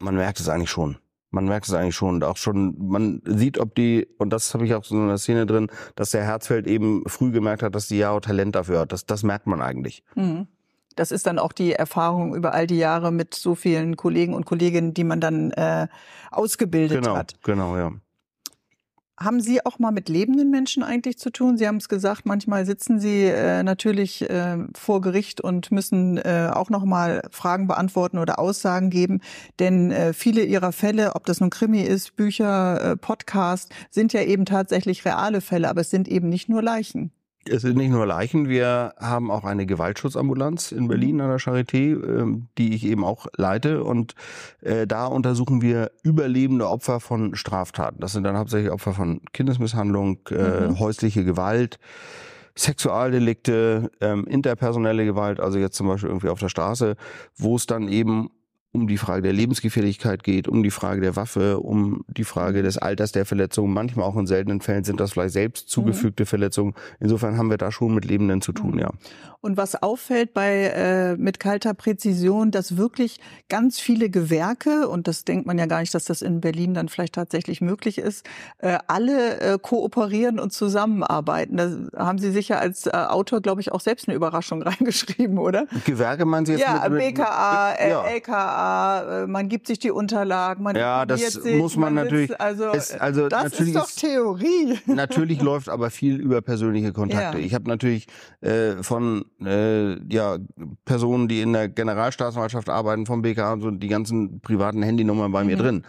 Man 0.00 0.16
merkt 0.16 0.40
es 0.40 0.48
eigentlich 0.48 0.70
schon. 0.70 0.98
Man 1.30 1.46
merkt 1.46 1.68
es 1.68 1.72
eigentlich 1.72 1.94
schon. 1.94 2.16
Und 2.16 2.24
auch 2.24 2.36
schon, 2.36 2.74
man 2.78 3.22
sieht, 3.24 3.58
ob 3.58 3.76
die, 3.76 4.08
und 4.18 4.30
das 4.30 4.52
habe 4.54 4.66
ich 4.66 4.74
auch 4.74 4.84
so 4.84 4.96
in 4.96 5.06
der 5.06 5.18
Szene 5.18 5.46
drin, 5.46 5.68
dass 5.94 6.10
der 6.10 6.24
Herzfeld 6.24 6.66
eben 6.66 7.04
früh 7.06 7.30
gemerkt 7.30 7.62
hat, 7.62 7.74
dass 7.74 7.86
die 7.86 7.98
Jao 7.98 8.18
Talent 8.18 8.56
dafür 8.56 8.80
hat. 8.80 8.92
Das, 8.92 9.06
das 9.06 9.22
merkt 9.22 9.46
man 9.46 9.62
eigentlich. 9.62 10.02
Mhm. 10.16 10.48
Das 10.96 11.10
ist 11.10 11.26
dann 11.26 11.38
auch 11.38 11.52
die 11.52 11.72
Erfahrung 11.72 12.34
über 12.34 12.52
all 12.52 12.66
die 12.66 12.76
Jahre 12.76 13.12
mit 13.12 13.34
so 13.34 13.54
vielen 13.54 13.96
Kollegen 13.96 14.34
und 14.34 14.44
Kolleginnen, 14.44 14.92
die 14.94 15.04
man 15.04 15.20
dann 15.20 15.52
äh, 15.52 15.86
ausgebildet 16.30 17.02
genau, 17.02 17.16
hat. 17.16 17.36
Genau, 17.42 17.76
ja. 17.76 17.92
Haben 19.24 19.40
Sie 19.40 19.64
auch 19.64 19.78
mal 19.78 19.92
mit 19.92 20.08
lebenden 20.08 20.50
Menschen 20.50 20.82
eigentlich 20.82 21.18
zu 21.18 21.30
tun? 21.30 21.56
Sie 21.56 21.68
haben 21.68 21.76
es 21.76 21.88
gesagt, 21.88 22.26
manchmal 22.26 22.66
sitzen 22.66 22.98
Sie 22.98 23.24
äh, 23.24 23.62
natürlich 23.62 24.28
äh, 24.28 24.58
vor 24.74 25.00
Gericht 25.00 25.40
und 25.40 25.70
müssen 25.70 26.18
äh, 26.18 26.50
auch 26.52 26.70
noch 26.70 26.84
mal 26.84 27.22
Fragen 27.30 27.66
beantworten 27.66 28.18
oder 28.18 28.38
Aussagen 28.38 28.90
geben, 28.90 29.20
denn 29.58 29.90
äh, 29.90 30.12
viele 30.12 30.44
Ihrer 30.44 30.72
Fälle, 30.72 31.14
ob 31.14 31.26
das 31.26 31.40
nun 31.40 31.50
Krimi 31.50 31.82
ist, 31.82 32.16
Bücher, 32.16 32.92
äh, 32.92 32.96
Podcast, 32.96 33.72
sind 33.90 34.12
ja 34.12 34.22
eben 34.22 34.44
tatsächlich 34.44 35.04
reale 35.04 35.40
Fälle, 35.40 35.68
aber 35.68 35.82
es 35.82 35.90
sind 35.90 36.08
eben 36.08 36.28
nicht 36.28 36.48
nur 36.48 36.62
Leichen. 36.62 37.12
Es 37.48 37.62
sind 37.62 37.76
nicht 37.76 37.90
nur 37.90 38.06
Leichen, 38.06 38.48
wir 38.48 38.94
haben 38.98 39.30
auch 39.30 39.42
eine 39.44 39.66
Gewaltschutzambulanz 39.66 40.70
in 40.70 40.86
Berlin 40.86 41.20
an 41.20 41.28
der 41.28 41.40
Charité, 41.40 41.92
ähm, 41.94 42.46
die 42.56 42.72
ich 42.74 42.86
eben 42.86 43.04
auch 43.04 43.26
leite. 43.36 43.82
Und 43.82 44.14
äh, 44.60 44.86
da 44.86 45.06
untersuchen 45.06 45.60
wir 45.60 45.90
überlebende 46.04 46.68
Opfer 46.68 47.00
von 47.00 47.34
Straftaten. 47.34 48.00
Das 48.00 48.12
sind 48.12 48.22
dann 48.24 48.36
hauptsächlich 48.36 48.70
Opfer 48.70 48.92
von 48.92 49.20
Kindesmisshandlung, 49.32 50.20
äh, 50.30 50.68
Mhm. 50.68 50.78
häusliche 50.78 51.24
Gewalt. 51.24 51.78
Sexualdelikte, 52.54 53.90
ähm, 54.00 54.26
interpersonelle 54.26 55.04
Gewalt, 55.06 55.40
also 55.40 55.58
jetzt 55.58 55.76
zum 55.76 55.88
Beispiel 55.88 56.10
irgendwie 56.10 56.28
auf 56.28 56.38
der 56.38 56.50
Straße, 56.50 56.96
wo 57.36 57.56
es 57.56 57.66
dann 57.66 57.88
eben 57.88 58.30
um 58.72 58.88
die 58.88 58.96
Frage 58.96 59.22
der 59.22 59.34
Lebensgefährlichkeit 59.34 60.24
geht, 60.24 60.48
um 60.48 60.62
die 60.62 60.70
Frage 60.70 61.02
der 61.02 61.14
Waffe, 61.14 61.58
um 61.60 62.04
die 62.08 62.24
Frage 62.24 62.62
des 62.62 62.78
Alters 62.78 63.12
der 63.12 63.26
Verletzung. 63.26 63.72
Manchmal 63.72 64.06
auch 64.06 64.16
in 64.16 64.26
seltenen 64.26 64.60
Fällen 64.62 64.82
sind 64.84 64.98
das 64.98 65.12
vielleicht 65.12 65.34
selbst 65.34 65.68
zugefügte 65.68 66.24
Verletzungen. 66.24 66.74
Insofern 66.98 67.36
haben 67.36 67.50
wir 67.50 67.58
da 67.58 67.70
schon 67.70 67.94
mit 67.94 68.06
Lebenden 68.06 68.40
zu 68.40 68.52
tun, 68.52 68.72
Mhm. 68.72 68.78
ja. 68.78 68.90
Und 69.42 69.56
was 69.56 69.82
auffällt 69.82 70.34
bei 70.34 70.66
äh, 70.68 71.16
mit 71.16 71.40
kalter 71.40 71.74
Präzision, 71.74 72.52
dass 72.52 72.76
wirklich 72.76 73.18
ganz 73.48 73.80
viele 73.80 74.08
Gewerke 74.08 74.88
und 74.88 75.08
das 75.08 75.24
denkt 75.24 75.46
man 75.46 75.58
ja 75.58 75.66
gar 75.66 75.80
nicht, 75.80 75.92
dass 75.94 76.04
das 76.04 76.22
in 76.22 76.40
Berlin 76.40 76.74
dann 76.74 76.88
vielleicht 76.88 77.14
tatsächlich 77.16 77.60
möglich 77.60 77.98
ist, 77.98 78.24
äh, 78.58 78.78
alle 78.86 79.40
äh, 79.40 79.58
kooperieren 79.60 80.38
und 80.38 80.52
zusammenarbeiten. 80.52 81.56
Da 81.56 81.72
haben 82.06 82.18
Sie 82.18 82.30
sicher 82.30 82.60
als 82.60 82.86
äh, 82.86 82.90
Autor, 82.90 83.40
glaube 83.40 83.60
ich, 83.60 83.72
auch 83.72 83.80
selbst 83.80 84.06
eine 84.08 84.14
Überraschung 84.14 84.62
reingeschrieben, 84.68 85.38
oder? 85.38 85.66
Gewerke 85.84 86.24
meinen 86.24 86.46
Sie 86.46 86.52
jetzt 86.52 86.62
Ja, 86.62 86.80
mit, 86.88 86.92
mit, 86.92 87.14
BKA, 87.16 87.72
äh, 87.72 87.90
ja. 87.90 88.02
LKA, 88.04 88.61
äh, 88.62 89.26
man 89.26 89.48
gibt 89.48 89.66
sich 89.66 89.78
die 89.78 89.90
Unterlagen, 89.90 90.62
man 90.62 90.76
Ja, 90.76 91.04
das 91.06 91.20
sich, 91.32 91.56
muss 91.56 91.76
man 91.76 91.94
sitzt- 91.94 92.04
natürlich- 92.04 92.40
Also, 92.40 92.64
es- 92.72 92.92
also 92.98 93.28
das 93.28 93.44
natürlich 93.44 93.74
ist 93.74 93.80
doch 93.82 93.88
ist- 93.88 94.00
Theorie. 94.00 94.78
Natürlich 94.86 95.40
läuft 95.42 95.68
aber 95.68 95.90
viel 95.90 96.16
über 96.20 96.40
persönliche 96.42 96.92
Kontakte. 96.92 97.38
Ja. 97.38 97.44
Ich 97.44 97.54
habe 97.54 97.68
natürlich 97.68 98.06
äh, 98.40 98.82
von 98.82 99.24
äh, 99.44 99.94
ja, 100.12 100.38
Personen, 100.84 101.28
die 101.28 101.40
in 101.40 101.52
der 101.52 101.68
Generalstaatsanwaltschaft 101.68 102.68
arbeiten, 102.68 103.06
vom 103.06 103.22
BK 103.22 103.52
und 103.54 103.60
so 103.60 103.70
die 103.70 103.88
ganzen 103.88 104.40
privaten 104.40 104.82
Handynummern 104.82 105.32
bei 105.32 105.44
mir 105.44 105.56
Mhm. 105.56 105.60
drin 105.60 105.82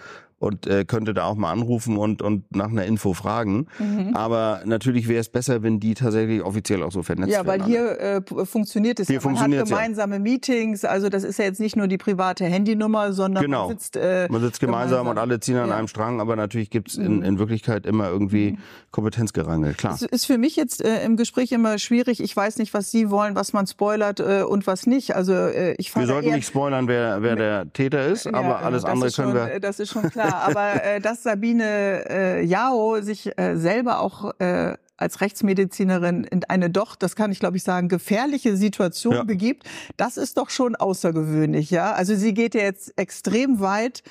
und 0.43 0.67
äh, 0.67 0.85
könnte 0.85 1.13
da 1.13 1.25
auch 1.25 1.35
mal 1.35 1.51
anrufen 1.51 1.97
und 1.97 2.21
und 2.21 2.55
nach 2.55 2.69
einer 2.69 2.85
Info 2.85 3.13
fragen. 3.13 3.67
Mhm. 3.79 4.15
Aber 4.15 4.61
natürlich 4.65 5.07
wäre 5.07 5.19
es 5.21 5.29
besser, 5.29 5.63
wenn 5.63 5.79
die 5.79 5.93
tatsächlich 5.93 6.43
offiziell 6.43 6.83
auch 6.83 6.91
so 6.91 7.01
vernetzt 7.03 7.31
Ja, 7.31 7.45
weil 7.47 7.59
werden. 7.61 7.71
hier 7.71 7.99
äh, 7.99 8.45
funktioniert 8.45 8.99
es 8.99 9.07
Hier 9.07 9.15
ja. 9.15 9.21
Man 9.23 9.33
hat 9.35 9.39
funktioniert's 9.39 9.69
ja. 9.69 9.77
gemeinsame 9.77 10.19
Meetings, 10.19 10.85
also 10.85 11.09
das 11.09 11.23
ist 11.23 11.39
ja 11.39 11.45
jetzt 11.45 11.59
nicht 11.59 11.75
nur 11.75 11.87
die 11.87 11.97
private 11.97 12.45
Handynummer, 12.45 13.13
sondern 13.13 13.43
Genau. 13.43 13.67
man 13.67 13.77
sitzt 13.77 13.95
äh, 13.97 14.27
Man 14.29 14.41
sitzt 14.41 14.59
gemeinsam, 14.59 15.07
und 15.07 15.17
alle 15.17 15.39
ziehen 15.39 15.57
an 15.57 15.69
Ja. 15.69 15.75
einem 15.77 15.87
Strang, 15.87 16.21
aber 16.21 16.35
natürlich 16.35 16.69
gibt's 16.69 16.95
in, 16.95 17.17
Mhm. 17.17 17.23
in 17.23 17.39
Wirklichkeit 17.39 17.85
immer 17.85 18.09
irgendwie 18.09 18.57
Kompetenzgerangel, 18.91 19.73
klar. 19.73 19.93
Es 19.95 20.01
ist 20.03 20.25
für 20.25 20.37
mich 20.37 20.55
jetzt 20.55 20.83
äh, 20.83 21.03
im 21.03 21.17
Gespräch 21.17 21.51
immer 21.51 21.77
schwierig. 21.79 22.21
Ich 22.21 22.35
weiß 22.35 22.57
nicht, 22.57 22.73
was 22.73 22.91
Sie 22.91 23.09
wollen, 23.09 23.35
was 23.35 23.51
man 23.53 23.65
spoilert 23.67 24.19
äh, 24.19 24.43
und 24.43 24.67
was 24.67 24.85
nicht. 24.85 25.15
Also 25.15 25.33
äh, 25.33 25.73
ich 25.77 25.95
Wir 25.95 26.05
sollten 26.05 26.31
nicht 26.31 26.47
spoilern, 26.47 26.87
wer, 26.87 27.21
wer 27.21 27.35
der 27.35 27.73
Täter 27.73 28.05
ist, 28.05 28.27
aber 28.27 28.59
alles 28.59 28.85
andere 28.85 29.11
können 29.11 29.31
schon, 29.31 29.35
wir. 29.35 29.53
äh, 29.55 29.59
Das 29.59 29.79
ist 29.79 29.91
schon 29.91 30.09
klar. 30.09 30.32
Aber 30.33 30.83
äh, 30.83 30.99
dass 30.99 31.23
Sabine 31.23 32.09
äh, 32.09 32.43
Jao 32.43 33.01
sich 33.01 33.37
äh, 33.37 33.55
selber 33.57 33.99
auch 33.99 34.33
äh, 34.39 34.75
als 34.97 35.21
Rechtsmedizinerin 35.21 36.23
in 36.23 36.43
eine 36.45 36.69
doch, 36.69 36.95
das 36.95 37.15
kann 37.15 37.31
ich 37.31 37.39
glaube 37.39 37.57
ich 37.57 37.63
sagen, 37.63 37.87
gefährliche 37.89 38.55
Situation 38.55 39.15
Ja. 39.15 39.23
begibt, 39.23 39.67
das 39.97 40.17
ist 40.17 40.37
doch 40.37 40.49
schon 40.49 40.75
außergewöhnlich, 40.75 41.71
ja. 41.71 41.93
Also 41.93 42.15
sie 42.15 42.33
geht 42.33 42.55
ja 42.55 42.61
jetzt 42.61 42.93
extrem 42.97 43.59
weit 43.59 44.03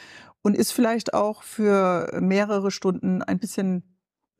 und 0.42 0.56
ist 0.56 0.72
vielleicht 0.72 1.14
auch 1.14 1.42
für 1.44 2.18
mehrere 2.20 2.70
Stunden 2.70 3.22
ein 3.22 3.38
bisschen 3.38 3.84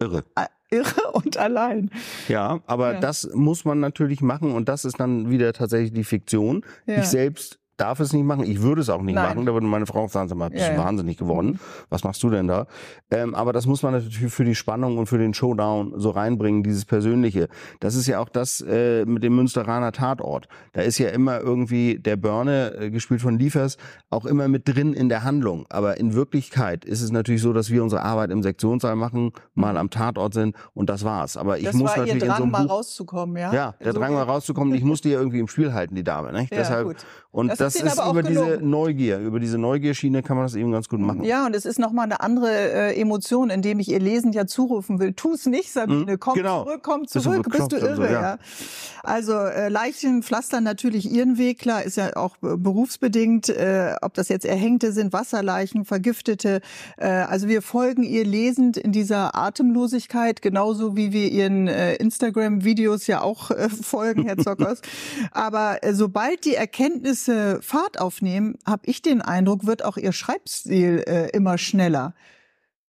Irre. 0.01 0.25
irre 0.71 1.01
und 1.13 1.37
allein. 1.37 1.91
Ja, 2.29 2.61
aber 2.67 2.95
Ja. 2.95 3.01
das 3.01 3.31
muss 3.35 3.65
man 3.65 3.79
natürlich 3.79 4.21
machen 4.21 4.53
und 4.53 4.69
das 4.69 4.85
ist 4.85 4.99
dann 4.99 5.31
wieder 5.31 5.53
tatsächlich 5.53 5.93
die 5.93 6.05
Fiktion. 6.05 6.65
Ja. 6.87 6.99
Ich 6.99 7.07
selbst 7.07 7.61
darf 7.77 8.01
es 8.01 8.13
nicht 8.13 8.25
machen, 8.25 8.45
ich 8.45 8.63
würde 8.63 8.81
es 8.81 8.89
auch 8.91 9.03
nicht 9.03 9.15
Nein. 9.15 9.29
machen, 9.29 9.47
da 9.47 9.53
würde 9.55 9.67
meine 9.67 9.87
Frau 9.87 10.07
sagen, 10.09 10.29
sag 10.29 10.39
mal, 10.39 10.51
bist 10.51 10.67
du 10.69 10.73
ja. 10.73 10.79
wahnsinnig 10.79 11.17
geworden, 11.17 11.59
was 11.89 12.05
machst 12.05 12.23
du 12.23 12.31
denn 12.31 12.47
da? 12.47 12.67
Ähm, 13.11 13.35
aber 13.35 13.53
das 13.53 13.67
muss 13.67 13.83
man 13.83 13.93
natürlich 13.93 14.33
für 14.33 14.45
die 14.45 14.55
Spannung 14.55 14.99
und 14.99 15.07
für 15.07 15.19
den 15.19 15.35
Showdown 15.35 15.95
so 15.97 16.11
reinbringen, 16.11 16.63
dieses 16.63 16.85
Persönliche. 16.85 17.49
Das 17.81 17.95
ist 17.95 18.07
ja 18.07 18.21
auch 18.21 18.29
das 18.29 18.61
äh, 18.61 19.05
mit 19.05 19.23
dem 19.23 19.35
Münsteraner 19.37 19.93
Tatort. 19.93 20.49
Da 20.75 20.83
ist 20.83 20.99
ja 20.99 21.09
immer 21.09 21.41
irgendwie 21.41 21.99
der 21.99 22.17
Börne, 22.17 22.75
äh, 22.79 22.91
gespielt 22.91 23.21
von 23.21 23.39
Liefers, 23.39 23.77
auch 24.11 24.27
immer 24.27 24.49
mit 24.49 24.69
drin 24.69 24.93
in 24.93 25.09
der 25.09 25.25
Handlung. 25.25 25.67
Aber 25.71 25.99
in 25.99 26.15
Wirklichkeit 26.15 26.85
ist 26.85 27.01
es 27.03 27.11
natürlich 27.11 27.43
so, 27.43 27.53
dass 27.53 27.71
wir 27.71 27.83
unsere 27.83 28.03
Arbeit 28.03 28.31
im 28.31 28.43
Sektionssaal 28.43 28.97
machen, 28.97 29.33
mal 29.55 29.77
am 29.77 29.91
Tatort 29.91 30.35
sind 30.35 30.55
und 30.75 30.89
das 30.91 31.05
war's. 31.05 31.37
Aber 31.37 31.59
ich 31.59 31.65
das 31.65 31.75
muss 31.75 31.91
war 31.91 32.07
ihr 32.07 32.15
natürlich 32.15 32.15
in 32.15 32.21
so 32.21 32.27
Drang, 32.27 32.43
einem 32.43 32.51
mal 32.53 32.63
Buch 32.65 32.71
rauszukommen, 32.71 33.37
ja? 33.37 33.53
ja, 33.53 33.75
der 33.83 33.93
So- 33.93 33.99
Drang 33.99 34.13
mal 34.15 34.23
rauszukommen, 34.23 34.75
ich 34.75 34.85
musste 34.85 35.09
ja 35.09 35.19
irgendwie 35.19 35.39
im 35.41 35.49
Spiel 35.49 35.73
halten, 35.73 35.95
die 35.95 36.05
Dame. 36.05 36.33
Nicht? 36.33 36.53
Ja, 36.53 36.59
Deshalb, 36.59 36.87
gut. 36.87 36.97
und 37.31 37.49
Das 37.49 37.59
das, 37.65 37.75
ist 37.77 37.99
aber 37.99 38.09
auch 38.09 38.13
über 38.13 38.23
diese 38.23 38.45
gelungen. 38.45 38.71
Neugier, 38.71 39.19
über 39.19 39.41
diese 39.41 39.59
Neugierschiene 39.59 40.23
kann 40.23 40.37
man 40.37 40.47
das 40.47 40.55
eben 40.55 40.73
ganz 40.73 40.89
gut 40.89 41.01
machen. 41.01 41.25
Ja, 41.25 41.47
und 41.47 41.55
es 41.55 41.65
ist 41.65 41.79
nochmal 41.79 42.05
eine 42.05 42.21
andere 42.21 42.51
äh, 42.51 43.01
Emotion, 43.01 43.51
indem 43.51 43.81
ich 43.81 43.91
ihr 43.91 44.01
lesend 44.01 44.35
ja 44.35 44.47
zurufen 44.47 44.99
will. 44.99 45.13
Tu's 45.13 45.47
nicht, 45.47 45.73
Sabine. 45.73 46.13
Mhm, 46.13 46.21
Komm 46.21 46.35
genau. 46.35 46.65
zurück, 46.65 46.81
komm 46.83 47.03
Bist 47.03 47.15
du 47.15 47.21
zurück. 47.21 47.49
Bist 47.51 47.73
du 47.73 47.77
und 47.77 47.83
so, 47.83 47.87
irre, 47.87 48.13
ja. 48.13 48.23
ja. 48.23 48.39
Also 49.03 49.33
äh, 49.35 49.69
Leichen 49.69 50.23
pflastern 50.23 50.65
natürlich 50.65 51.11
ihren 51.11 51.37
Weg, 51.37 51.59
klar, 51.59 51.83
ist 51.83 51.97
ja 51.97 52.17
auch 52.17 52.37
äh, 52.43 52.57
berufsbedingt, 52.57 53.49
äh, 53.49 53.95
ob 54.01 54.15
das 54.15 54.29
jetzt 54.29 54.45
Erhängte 54.45 54.93
sind, 54.93 55.13
Wasserleichen, 55.13 55.85
Vergiftete. 55.85 56.61
Äh, 56.97 57.09
also 57.09 57.49
wir 57.49 57.63
folgen 57.63 58.05
ihr 58.05 58.25
lesend 58.25 58.77
in 58.77 58.93
dieser 58.93 59.35
Atemlosigkeit, 59.35 60.41
genauso 60.41 60.97
wie 60.97 61.13
wir 61.13 61.31
ihren 61.31 61.67
äh, 61.67 61.95
Instagram-Videos 61.97 63.07
ja 63.09 63.23
auch 63.23 63.51
äh, 63.51 63.69
folgen, 63.69 64.25
Herr 64.27 64.39
Zockers. 64.39 64.81
Aber 65.33 65.83
äh, 65.83 65.95
sobald 65.95 66.45
die 66.45 66.55
Erkenntnisse 66.55 67.52
Fahrt 67.61 68.01
aufnehmen, 68.01 68.57
habe 68.65 68.83
ich 68.87 69.03
den 69.03 69.21
Eindruck, 69.21 69.67
wird 69.67 69.85
auch 69.85 69.97
ihr 69.97 70.13
Schreibstil 70.13 71.05
äh, 71.07 71.29
immer 71.31 71.59
schneller. 71.59 72.15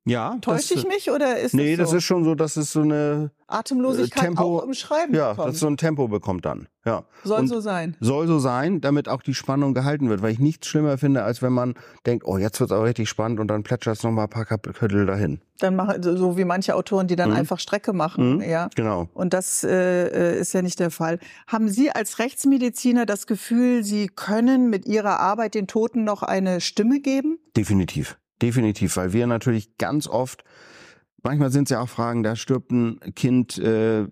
Ja, 0.06 0.36
Täusche 0.42 0.74
ich 0.74 0.86
mich 0.86 1.10
oder 1.12 1.40
ist 1.40 1.54
Nee, 1.54 1.78
das 1.78 1.86
das 1.86 1.90
so? 1.92 1.98
ist 1.98 2.04
schon 2.04 2.24
so, 2.26 2.36
dass 2.36 2.58
es 2.58 2.74
so 2.74 2.82
eine 2.82 3.32
Atemlosigkeit 3.48 4.24
äh, 4.24 4.26
Tempo- 4.28 4.60
auch 4.60 4.64
im 4.66 4.74
Schreiben 4.74 5.16
ja, 5.16 5.32
bekommt. 5.32 5.50
dass 5.54 5.60
so 5.60 5.68
ein 5.68 5.78
Tempo 5.78 6.10
bekommt 6.10 6.44
dann. 6.46 6.68
Ja. 6.86 7.06
Soll 7.24 7.40
und 7.40 7.48
so 7.48 7.62
sein. 7.62 7.96
soll 8.02 8.28
so 8.28 8.40
sein, 8.40 8.82
damit 8.82 9.08
auch 9.08 9.22
die 9.22 9.34
Spannung 9.34 9.74
gehalten 9.74 10.10
wird, 10.10 10.22
weil 10.22 10.34
ich 10.34 10.40
nichts 10.40 10.68
schlimmer 10.68 10.98
finde, 10.98 11.24
als 11.24 11.42
wenn 11.42 11.54
man 11.54 11.76
denkt, 12.06 12.26
oh, 12.28 12.38
jetzt 12.38 12.60
wird's 12.60 12.74
aber 12.74 12.84
richtig 12.84 13.08
spannend 13.08 13.40
und 13.40 13.48
dann 13.48 13.64
plätschert 13.64 13.96
es 13.96 14.04
noch 14.04 14.12
mal 14.12 14.24
ein 14.24 14.30
paar 14.30 14.44
Kapitel 14.44 15.06
dahin. 15.06 15.40
Dann 15.60 15.78
machen 15.78 16.04
so 16.04 16.18
so 16.18 16.38
wie 16.38 16.44
manche 16.44 16.76
Autoren, 16.76 17.08
die 17.08 17.16
dann 17.16 17.30
Mhm. 17.30 17.38
einfach 17.38 17.60
Strecke 17.60 17.94
machen, 17.94 18.36
Mhm. 18.38 18.42
ja. 18.42 18.70
Genau. 18.76 19.08
Und 19.14 19.34
das 19.34 19.64
äh, 19.64 20.08
äh, 20.34 20.38
ist 20.40 20.54
ja 20.54 20.62
nicht 20.62 20.82
der 20.82 20.92
Fall. 20.92 21.20
Haben 21.48 21.70
Sie 21.70 21.92
als 21.92 22.20
Rechtsmediziner 22.20 23.06
das 23.06 23.26
Gefühl, 23.28 23.86
Sie 23.86 24.08
können 24.08 24.70
mit 24.70 24.86
Ihrer 24.86 25.22
Arbeit 25.22 25.56
den 25.56 25.68
Toten 25.68 26.04
noch 26.04 26.24
eine 26.24 26.60
Stimme 26.60 27.00
geben? 27.00 27.38
Definitiv. 27.56 28.18
Definitiv, 28.42 28.98
weil 28.98 29.14
wir 29.14 29.28
natürlich 29.28 29.78
ganz 29.78 30.08
oft, 30.08 30.44
manchmal 31.22 31.52
sind 31.52 31.66
es 31.66 31.70
ja 31.70 31.82
auch 31.82 31.90
Fragen, 31.90 32.24
da 32.24 32.36
stirbt 32.36 32.72
ein 32.72 33.00
Kind 33.16 33.58
äh, 33.58 34.08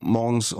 morgens, 0.00 0.52
äh, 0.52 0.56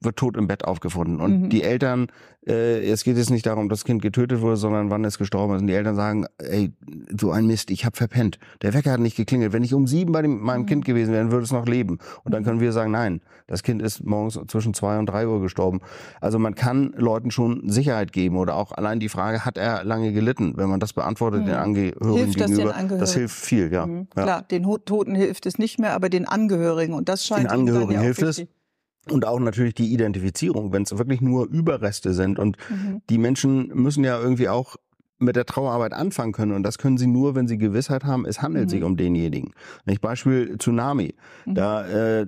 wird 0.00 0.16
tot 0.16 0.36
im 0.36 0.46
Bett 0.46 0.64
aufgefunden. 0.64 1.20
Und 1.20 1.42
Mhm. 1.42 1.48
die 1.50 1.62
Eltern, 1.64 2.06
äh, 2.46 2.88
es 2.88 3.02
geht 3.02 3.16
jetzt 3.16 3.30
nicht 3.30 3.44
darum, 3.44 3.68
dass 3.68 3.80
das 3.80 3.84
Kind 3.84 4.00
getötet 4.02 4.40
wurde, 4.40 4.56
sondern 4.56 4.90
wann 4.90 5.04
es 5.04 5.18
gestorben 5.18 5.54
ist. 5.56 5.60
Und 5.62 5.66
die 5.66 5.74
Eltern 5.74 5.96
sagen, 5.96 6.26
ey, 6.38 6.72
so 7.20 7.32
ein 7.32 7.46
Mist, 7.46 7.70
ich 7.70 7.84
habe 7.84 7.96
verpennt. 7.96 8.38
Der 8.62 8.74
Wecker 8.74 8.92
hat 8.92 9.00
nicht 9.00 9.16
geklingelt. 9.16 9.52
Wenn 9.52 9.64
ich 9.64 9.74
um 9.74 9.86
sieben 9.88 10.12
bei 10.12 10.22
dem, 10.22 10.40
meinem 10.40 10.62
Mhm. 10.62 10.66
Kind 10.66 10.84
gewesen 10.84 11.12
wäre, 11.12 11.22
dann 11.24 11.32
würde 11.32 11.44
es 11.44 11.50
noch 11.52 11.66
leben. 11.66 11.98
Und 12.24 12.32
dann 12.32 12.44
können 12.44 12.60
wir 12.60 12.70
sagen, 12.72 12.92
nein, 12.92 13.20
das 13.48 13.62
Kind 13.64 13.82
ist 13.82 14.04
morgens 14.04 14.38
zwischen 14.46 14.72
zwei 14.74 14.98
und 14.98 15.06
drei 15.06 15.26
Uhr 15.26 15.40
gestorben. 15.40 15.80
Also 16.20 16.38
man 16.38 16.54
kann 16.54 16.94
Leuten 16.96 17.30
schon 17.32 17.68
Sicherheit 17.68 18.12
geben 18.12 18.36
oder 18.36 18.54
auch 18.54 18.70
allein 18.72 19.00
die 19.00 19.08
Frage, 19.08 19.44
hat 19.44 19.58
er 19.58 19.82
lange 19.84 20.12
gelitten? 20.12 20.52
Wenn 20.56 20.68
man 20.70 20.78
das 20.80 20.92
beantwortet 20.92 21.42
Mhm. 21.42 21.46
den 21.46 21.54
Angehörigen 21.56 22.14
Hilft 22.14 22.40
das 22.40 22.46
den 22.46 22.56
gegenüber, 22.58 22.72
das 22.72 22.78
Angehörigen? 22.80 23.12
hilft 23.18 23.36
viel, 23.44 23.72
ja. 23.72 23.86
Mhm. 23.86 24.06
ja. 24.16 24.22
Klar, 24.22 24.42
den 24.42 24.62
Toten 24.84 25.14
hilft 25.16 25.46
es 25.46 25.58
nicht 25.58 25.78
mehr, 25.80 25.92
aber 25.94 26.08
den 26.08 26.26
Angehörigen. 26.26 26.94
Und 26.94 27.08
das 27.08 27.26
scheint 27.26 27.42
Den 27.44 27.50
Angehörigen 27.50 28.00
hilft 28.00 28.22
es. 28.22 28.44
Und 29.12 29.26
auch 29.26 29.38
natürlich 29.40 29.74
die 29.74 29.92
Identifizierung, 29.92 30.72
wenn 30.72 30.82
es 30.82 30.96
wirklich 30.96 31.20
nur 31.20 31.46
Überreste 31.48 32.12
sind. 32.14 32.38
Und 32.38 32.56
Mhm. 32.70 33.02
die 33.10 33.18
Menschen 33.18 33.68
müssen 33.74 34.04
ja 34.04 34.20
irgendwie 34.20 34.48
auch 34.48 34.76
mit 35.18 35.34
der 35.34 35.46
Trauerarbeit 35.46 35.92
anfangen 35.94 36.32
können. 36.32 36.52
Und 36.52 36.62
das 36.62 36.78
können 36.78 36.96
sie 36.98 37.08
nur, 37.08 37.34
wenn 37.34 37.48
sie 37.48 37.58
Gewissheit 37.58 38.04
haben, 38.04 38.24
es 38.24 38.40
handelt 38.40 38.66
Mhm. 38.66 38.70
sich 38.70 38.82
um 38.84 38.96
denjenigen. 38.96 39.52
Nicht 39.84 40.00
Beispiel 40.00 40.56
Tsunami. 40.58 41.14
Mhm. 41.44 41.54
Da 41.54 41.86
äh, 42.20 42.26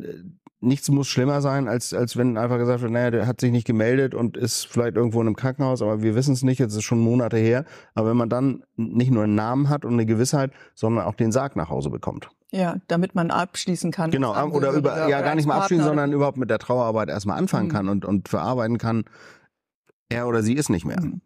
nichts 0.62 0.90
muss 0.90 1.08
schlimmer 1.08 1.40
sein, 1.40 1.68
als, 1.68 1.94
als 1.94 2.16
wenn 2.16 2.36
einfach 2.36 2.58
gesagt 2.58 2.82
wird, 2.82 2.92
naja, 2.92 3.10
der 3.10 3.26
hat 3.26 3.40
sich 3.40 3.50
nicht 3.52 3.66
gemeldet 3.66 4.14
und 4.14 4.36
ist 4.36 4.66
vielleicht 4.66 4.96
irgendwo 4.96 5.20
in 5.20 5.28
einem 5.28 5.36
Krankenhaus, 5.36 5.80
aber 5.82 6.02
wir 6.02 6.14
wissen 6.14 6.34
es 6.34 6.42
nicht, 6.42 6.58
jetzt 6.58 6.74
ist 6.74 6.82
schon 6.82 6.98
Monate 6.98 7.36
her. 7.38 7.64
Aber 7.94 8.10
wenn 8.10 8.16
man 8.16 8.28
dann 8.28 8.62
nicht 8.76 9.10
nur 9.10 9.24
einen 9.24 9.34
Namen 9.36 9.68
hat 9.68 9.84
und 9.84 9.94
eine 9.94 10.04
Gewissheit, 10.04 10.50
sondern 10.74 11.04
auch 11.06 11.14
den 11.14 11.32
Sarg 11.32 11.56
nach 11.56 11.70
Hause 11.70 11.90
bekommt. 11.90 12.28
Ja, 12.52 12.76
damit 12.88 13.14
man 13.14 13.30
abschließen 13.30 13.92
kann. 13.92 14.10
Genau, 14.10 14.34
oder 14.48 14.72
über, 14.72 15.08
ja, 15.08 15.20
gar 15.20 15.36
nicht 15.36 15.46
mal 15.46 15.58
abschließen, 15.58 15.84
sondern 15.84 16.12
überhaupt 16.12 16.36
mit 16.36 16.50
der 16.50 16.58
Trauerarbeit 16.58 17.08
erstmal 17.08 17.38
anfangen 17.38 17.68
mhm. 17.68 17.72
kann 17.72 17.88
und, 17.88 18.04
und 18.04 18.28
verarbeiten 18.28 18.78
kann. 18.78 19.04
Er 20.08 20.26
oder 20.26 20.42
sie 20.42 20.54
ist 20.54 20.68
nicht 20.68 20.84
mehr. 20.84 21.00
Mhm. 21.00 21.20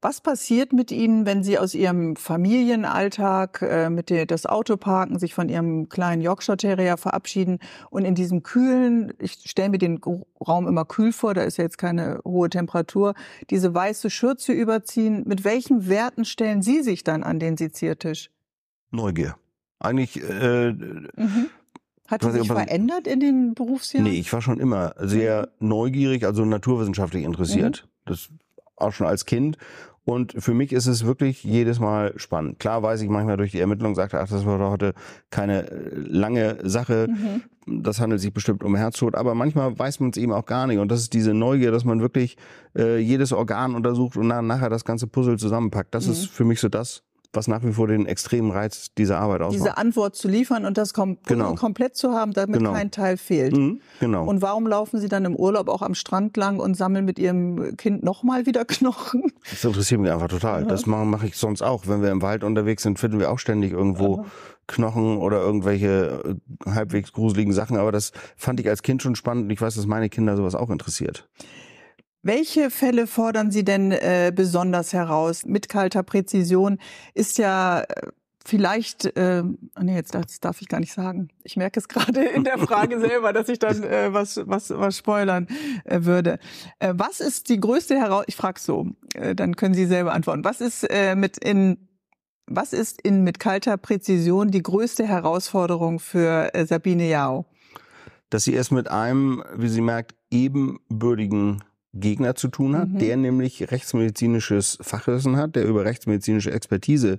Was 0.00 0.20
passiert 0.20 0.72
mit 0.72 0.92
Ihnen, 0.92 1.26
wenn 1.26 1.42
Sie 1.42 1.58
aus 1.58 1.74
Ihrem 1.74 2.14
Familienalltag 2.14 3.62
äh, 3.62 3.90
mit 3.90 4.10
der, 4.10 4.26
das 4.26 4.46
Auto 4.46 4.76
parken, 4.76 5.18
sich 5.18 5.34
von 5.34 5.48
Ihrem 5.48 5.88
kleinen 5.88 6.22
Yorkshire 6.22 6.56
Terrier 6.56 6.96
verabschieden 6.96 7.58
und 7.90 8.04
in 8.04 8.14
diesem 8.14 8.44
kühlen, 8.44 9.12
ich 9.18 9.32
stelle 9.44 9.70
mir 9.70 9.78
den 9.78 10.00
Raum 10.46 10.68
immer 10.68 10.84
kühl 10.84 11.10
vor, 11.10 11.34
da 11.34 11.42
ist 11.42 11.56
ja 11.56 11.64
jetzt 11.64 11.78
keine 11.78 12.20
hohe 12.24 12.48
Temperatur, 12.48 13.14
diese 13.50 13.74
weiße 13.74 14.08
Schürze 14.08 14.52
überziehen. 14.52 15.24
Mit 15.26 15.42
welchen 15.42 15.88
Werten 15.88 16.24
stellen 16.24 16.62
Sie 16.62 16.80
sich 16.82 17.02
dann 17.02 17.24
an 17.24 17.40
den 17.40 17.56
Seziertisch? 17.56 18.30
Neugier. 18.92 19.34
Eigentlich 19.78 20.22
äh, 20.22 20.72
mhm. 20.72 21.50
Hat 22.08 22.22
sich 22.22 22.46
verändert 22.46 23.06
in 23.06 23.20
den 23.20 23.54
Berufsjahren? 23.54 24.10
Nee, 24.10 24.18
ich 24.18 24.32
war 24.32 24.40
schon 24.40 24.60
immer 24.60 24.94
sehr 24.98 25.50
neugierig, 25.60 26.24
also 26.24 26.44
naturwissenschaftlich 26.46 27.22
interessiert. 27.22 27.84
Mhm. 27.84 27.90
Das 28.06 28.30
auch 28.76 28.92
schon 28.92 29.06
als 29.06 29.26
Kind. 29.26 29.58
Und 30.04 30.32
für 30.38 30.54
mich 30.54 30.72
ist 30.72 30.86
es 30.86 31.04
wirklich 31.04 31.44
jedes 31.44 31.80
Mal 31.80 32.14
spannend. 32.16 32.58
Klar 32.58 32.82
weiß 32.82 33.02
ich 33.02 33.10
manchmal 33.10 33.36
durch 33.36 33.50
die 33.50 33.60
Ermittlung, 33.60 33.94
sagt 33.94 34.14
ach, 34.14 34.26
das 34.26 34.46
war 34.46 34.56
doch 34.56 34.70
heute 34.70 34.94
keine 35.28 35.70
äh, 35.70 35.90
lange 35.94 36.56
Sache. 36.62 37.08
Mhm. 37.10 37.82
Das 37.82 38.00
handelt 38.00 38.22
sich 38.22 38.32
bestimmt 38.32 38.64
um 38.64 38.74
Herztod. 38.74 39.14
Aber 39.14 39.34
manchmal 39.34 39.78
weiß 39.78 40.00
man 40.00 40.08
es 40.08 40.16
eben 40.16 40.32
auch 40.32 40.46
gar 40.46 40.66
nicht. 40.66 40.78
Und 40.78 40.90
das 40.90 41.00
ist 41.00 41.12
diese 41.12 41.34
Neugier, 41.34 41.72
dass 41.72 41.84
man 41.84 42.00
wirklich 42.00 42.38
äh, 42.74 42.96
jedes 42.96 43.34
Organ 43.34 43.74
untersucht 43.74 44.16
und 44.16 44.30
dann 44.30 44.46
nachher 44.46 44.70
das 44.70 44.86
ganze 44.86 45.08
Puzzle 45.08 45.38
zusammenpackt. 45.38 45.94
Das 45.94 46.06
mhm. 46.06 46.12
ist 46.12 46.26
für 46.28 46.44
mich 46.44 46.58
so 46.58 46.70
das, 46.70 47.02
was 47.32 47.46
nach 47.46 47.62
wie 47.62 47.72
vor 47.72 47.86
den 47.86 48.06
extremen 48.06 48.50
Reiz 48.50 48.88
dieser 48.96 49.18
Arbeit 49.18 49.42
ausmacht. 49.42 49.60
Diese 49.60 49.76
Antwort 49.76 50.16
zu 50.16 50.28
liefern 50.28 50.64
und 50.64 50.78
das 50.78 50.94
kom 50.94 51.18
genau. 51.26 51.54
komplett 51.54 51.94
zu 51.94 52.12
haben, 52.12 52.32
damit 52.32 52.58
genau. 52.58 52.72
kein 52.72 52.90
Teil 52.90 53.18
fehlt. 53.18 53.54
Mhm, 53.54 53.80
genau. 54.00 54.24
Und 54.24 54.40
warum 54.40 54.66
laufen 54.66 54.98
Sie 54.98 55.08
dann 55.08 55.24
im 55.26 55.36
Urlaub 55.36 55.68
auch 55.68 55.82
am 55.82 55.94
Strand 55.94 56.36
lang 56.36 56.58
und 56.58 56.74
sammeln 56.74 57.04
mit 57.04 57.18
Ihrem 57.18 57.76
Kind 57.76 58.02
nochmal 58.02 58.46
wieder 58.46 58.64
Knochen? 58.64 59.32
Das 59.50 59.64
interessiert 59.64 60.00
mich 60.00 60.10
einfach 60.10 60.28
total. 60.28 60.62
Ja. 60.62 60.68
Das 60.68 60.86
mache 60.86 61.04
mach 61.04 61.22
ich 61.22 61.36
sonst 61.36 61.62
auch. 61.62 61.86
Wenn 61.86 62.02
wir 62.02 62.10
im 62.10 62.22
Wald 62.22 62.44
unterwegs 62.44 62.82
sind, 62.82 62.98
finden 62.98 63.20
wir 63.20 63.30
auch 63.30 63.38
ständig 63.38 63.72
irgendwo 63.72 64.18
ja. 64.18 64.24
Knochen 64.66 65.18
oder 65.18 65.40
irgendwelche 65.40 66.38
äh, 66.66 66.70
halbwegs 66.70 67.12
gruseligen 67.12 67.52
Sachen. 67.52 67.76
Aber 67.76 67.92
das 67.92 68.12
fand 68.36 68.58
ich 68.60 68.68
als 68.68 68.82
Kind 68.82 69.02
schon 69.02 69.16
spannend 69.16 69.44
und 69.44 69.50
ich 69.50 69.60
weiß, 69.60 69.74
dass 69.74 69.86
meine 69.86 70.08
Kinder 70.08 70.36
sowas 70.36 70.54
auch 70.54 70.70
interessiert. 70.70 71.28
Welche 72.22 72.70
Fälle 72.70 73.06
fordern 73.06 73.50
Sie 73.50 73.64
denn 73.64 73.92
äh, 73.92 74.32
besonders 74.34 74.92
heraus? 74.92 75.46
Mit 75.46 75.68
kalter 75.68 76.02
Präzision 76.02 76.78
ist 77.14 77.38
ja 77.38 77.80
äh, 77.82 78.08
vielleicht, 78.44 79.04
äh, 79.16 79.44
oh 79.44 79.82
nee, 79.82 79.94
jetzt 79.94 80.14
das 80.14 80.40
darf 80.40 80.60
ich 80.60 80.68
gar 80.68 80.80
nicht 80.80 80.92
sagen. 80.92 81.28
Ich 81.44 81.56
merke 81.56 81.78
es 81.78 81.86
gerade 81.86 82.24
in 82.24 82.44
der 82.44 82.58
Frage 82.58 82.98
selber, 83.08 83.32
dass 83.32 83.48
ich 83.48 83.58
dann 83.58 83.82
äh, 83.84 84.12
was, 84.12 84.40
was, 84.44 84.70
was 84.70 84.96
spoilern 84.96 85.46
äh, 85.84 86.00
würde. 86.02 86.38
Äh, 86.80 86.94
was 86.96 87.20
ist 87.20 87.48
die 87.50 87.60
größte 87.60 87.94
Herausforderung? 87.94 88.24
Ich 88.26 88.36
frage 88.36 88.60
so, 88.60 88.86
äh, 89.14 89.34
dann 89.34 89.54
können 89.54 89.74
Sie 89.74 89.86
selber 89.86 90.12
antworten. 90.12 90.44
Was 90.44 90.60
ist 90.60 90.84
äh, 90.90 91.14
mit 91.14 91.38
in 91.38 91.88
was 92.50 92.72
ist 92.72 93.02
in 93.02 93.24
mit 93.24 93.38
kalter 93.38 93.76
Präzision 93.76 94.50
die 94.50 94.62
größte 94.62 95.06
Herausforderung 95.06 96.00
für 96.00 96.54
äh, 96.54 96.64
Sabine 96.64 97.06
Jao? 97.06 97.44
Dass 98.30 98.44
sie 98.44 98.56
es 98.56 98.70
mit 98.70 98.90
einem, 98.90 99.44
wie 99.54 99.68
sie 99.68 99.82
merkt, 99.82 100.14
ebenbürtigen 100.30 101.62
Gegner 101.94 102.34
zu 102.34 102.48
tun 102.48 102.76
hat, 102.76 102.88
mhm. 102.90 102.98
der 102.98 103.16
nämlich 103.16 103.70
rechtsmedizinisches 103.70 104.78
Fachwissen 104.80 105.36
hat, 105.36 105.56
der 105.56 105.64
über 105.64 105.84
rechtsmedizinische 105.84 106.52
Expertise 106.52 107.16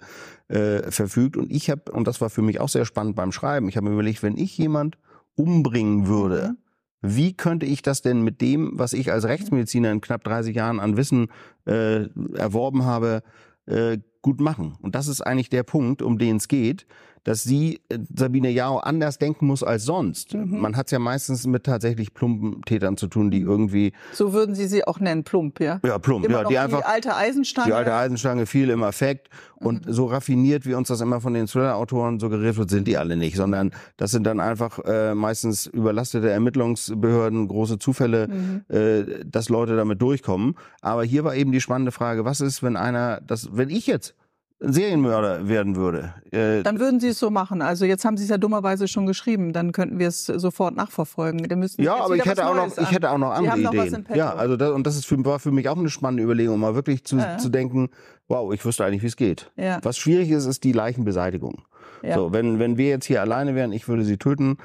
äh, 0.48 0.92
verfügt. 0.92 1.38
Und 1.38 1.52
ich 1.52 1.70
habe, 1.70 1.92
und 1.92 2.08
das 2.08 2.22
war 2.22 2.30
für 2.30 2.42
mich 2.42 2.60
auch 2.60 2.70
sehr 2.70 2.86
spannend 2.86 3.16
beim 3.16 3.32
Schreiben, 3.32 3.68
ich 3.68 3.78
habe 3.78 3.88
mir 3.88 3.94
überlegt, 3.94 4.22
wenn 4.22 4.38
ich 4.38 4.58
jemand 4.58 4.98
umbringen 5.36 6.08
würde, 6.08 6.56
mhm. 7.02 7.16
wie 7.16 7.34
könnte 7.34 7.66
ich 7.66 7.82
das 7.82 8.02
denn 8.02 8.22
mit 8.22 8.42
dem, 8.42 8.72
was 8.74 8.94
ich 8.94 9.12
als 9.12 9.26
Rechtsmediziner 9.26 9.92
in 9.92 10.02
knapp 10.02 10.24
30 10.24 10.56
Jahren 10.56 10.80
an 10.80 10.98
Wissen 10.98 11.28
äh, 11.66 12.06
erworben 12.36 12.86
habe, 12.86 13.24
äh, 13.66 13.98
gut 14.22 14.40
machen? 14.40 14.78
Und 14.82 14.96
das 14.96 15.08
ist 15.08 15.22
eigentlich 15.22 15.50
der 15.50 15.64
Punkt, 15.64 16.02
um 16.02 16.20
den 16.20 16.38
es 16.38 16.48
geht 16.48 16.86
dass 17.24 17.44
sie, 17.44 17.82
äh, 17.90 18.00
Sabine 18.16 18.50
Jao, 18.50 18.78
anders 18.78 19.18
denken 19.18 19.48
muss 19.48 19.64
als 19.64 19.86
sonst. 19.86 20.34
Mhm. 20.34 20.60
Man 20.60 20.76
hat 20.76 20.88
es 20.88 20.92
ja 20.92 21.00
meistens 21.00 21.46
mit 21.46 21.64
tatsächlich 21.64 22.14
plumpen 22.14 22.62
Tätern 22.64 22.98
zu 22.98 23.08
tun, 23.08 23.32
die 23.32 23.42
irgendwie... 23.42 23.94
So 24.14 24.34
würden 24.34 24.56
Sie 24.56 24.68
sie 24.68 24.86
auch 24.86 25.00
nennen, 25.00 25.24
plump, 25.24 25.60
ja? 25.60 25.80
Ja, 25.86 26.00
plump, 26.00 26.26
immer 26.26 26.44
ja. 26.44 26.48
Die, 26.48 26.58
einfach, 26.58 26.80
die 26.80 26.86
alte 26.86 27.16
Eisenstange. 27.16 27.68
Die 27.68 27.74
alte 27.74 27.94
Eisenstange, 27.94 28.46
viel 28.46 28.70
im 28.70 28.84
Affekt. 28.84 29.30
Und 29.56 29.86
mhm. 29.86 29.92
so 29.92 30.06
raffiniert, 30.06 30.66
wie 30.66 30.74
uns 30.74 30.88
das 30.88 31.02
immer 31.02 31.20
von 31.20 31.34
den 31.34 31.48
Thriller-Autoren 31.48 32.20
suggeriert 32.20 32.58
wird, 32.58 32.70
sind 32.70 32.88
die 32.88 32.98
alle 32.98 33.18
nicht, 33.18 33.36
sondern 33.36 33.72
das 33.98 34.12
sind 34.12 34.24
dann 34.24 34.40
einfach 34.40 34.80
äh, 34.86 35.14
meistens 35.14 35.66
überlastete 35.68 36.30
Ermittlungsbehörden, 36.30 37.48
große 37.48 37.78
Zufälle, 37.80 38.28
mhm. 38.28 38.64
äh, 38.74 39.26
dass 39.26 39.50
Leute 39.50 39.76
damit 39.76 40.02
durchkommen. 40.02 40.56
Aber 40.82 41.04
hier 41.04 41.24
war 41.24 41.36
eben 41.36 41.52
die 41.52 41.62
spannende 41.62 41.92
Frage, 41.92 42.24
was 42.24 42.40
ist, 42.40 42.64
wenn 42.64 42.78
einer, 42.78 43.22
das, 43.22 43.50
wenn 43.52 43.70
ich 43.70 43.86
jetzt 43.88 44.16
Serienmörder 44.62 45.48
werden 45.48 45.78
würde. 45.78 46.14
Äh, 46.32 46.64
dann 46.64 46.80
würden 46.80 47.00
Sie 47.00 47.08
es 47.10 47.20
so 47.20 47.30
machen. 47.30 47.62
Also 47.62 47.86
jetzt 47.86 48.04
haben 48.04 48.18
Sie 48.18 48.26
es 48.26 48.30
ja 48.30 48.38
dummerweise 48.38 48.90
schon 48.90 49.06
geschrieben. 49.06 49.54
Dann 49.54 49.72
könnten 49.72 50.00
wir 50.00 50.10
es 50.10 50.26
sofort 50.26 50.76
nachverfolgen. 50.76 51.48
Dann 51.48 51.60
müssen 51.60 51.82
ja, 51.82 51.96
aber 51.96 52.18
ich 52.18 52.26
hätte 52.26 52.46
auch 52.46 52.56
noch, 52.56 52.78
ich 52.78 52.92
hätte 52.92 53.10
auch 53.10 53.18
noch 53.18 53.32
andere 53.32 53.58
Ideen. 53.58 54.06
ja, 54.14 54.34
also 54.34 54.58
das, 54.58 54.72
und 54.72 54.86
das 54.86 54.98
ist 54.98 55.06
für, 55.06 55.24
war 55.24 55.40
für 55.40 55.52
mich 55.52 55.70
auch 55.70 55.78
eine 55.78 55.90
spannende 55.90 56.24
Überlegung, 56.24 56.60
mal 56.60 56.76
wirklich 56.76 57.06
zu, 57.06 57.18
ja. 57.18 57.38
zu 57.38 57.48
denken, 57.48 57.90
wow, 58.28 58.54
ich 58.54 58.64
wüsste 58.66 58.84
eigentlich, 58.84 59.02
wie 59.02 59.08
es 59.08 59.16
geht. 59.16 59.50
Ja. 59.56 59.80
Was 59.84 59.98
schwierig 59.98 60.30
ist, 60.30 60.46
ist 60.46 60.66
die 60.66 60.74
Leichenbeseitigung. 60.74 61.64
Ja. 62.04 62.16
So, 62.16 62.34
wenn, 62.34 62.60
wenn 62.60 62.78
wir 62.78 62.90
jetzt 62.90 63.06
hier 63.06 63.22
alleine 63.22 63.56
wären, 63.56 63.72
ich 63.72 63.88
würde 63.88 64.04
sie 64.04 64.18
töten, 64.18 64.58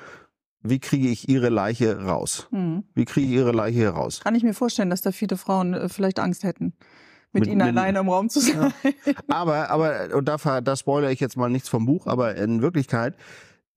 wie 0.60 0.80
kriege 0.80 1.08
ich 1.08 1.28
ihre 1.28 1.50
Leiche 1.50 2.00
raus? 2.04 2.48
Mhm. 2.50 2.84
Wie 2.94 3.04
kriege 3.04 3.28
ich 3.28 3.32
ihre 3.34 3.52
Leiche 3.52 3.90
raus? 3.90 4.20
Kann 4.24 4.34
ich 4.34 4.42
mir 4.42 4.54
vorstellen, 4.54 4.90
dass 4.90 5.02
da 5.02 5.12
viele 5.12 5.36
Frauen 5.36 5.74
äh, 5.74 5.88
vielleicht 5.88 6.18
Angst 6.18 6.42
hätten 6.42 6.72
mit, 7.34 7.42
mit 7.42 7.52
ihnen 7.52 7.60
alleine 7.60 7.98
im 7.98 8.08
Raum 8.08 8.28
zu 8.28 8.40
sein. 8.40 8.72
Ja. 8.82 9.12
Aber, 9.28 9.70
aber, 9.70 10.14
und 10.14 10.26
da, 10.26 10.60
da 10.60 10.76
spoilere 10.76 11.12
ich 11.12 11.20
jetzt 11.20 11.36
mal 11.36 11.50
nichts 11.50 11.68
vom 11.68 11.84
Buch, 11.86 12.06
aber 12.06 12.36
in 12.36 12.62
Wirklichkeit, 12.62 13.16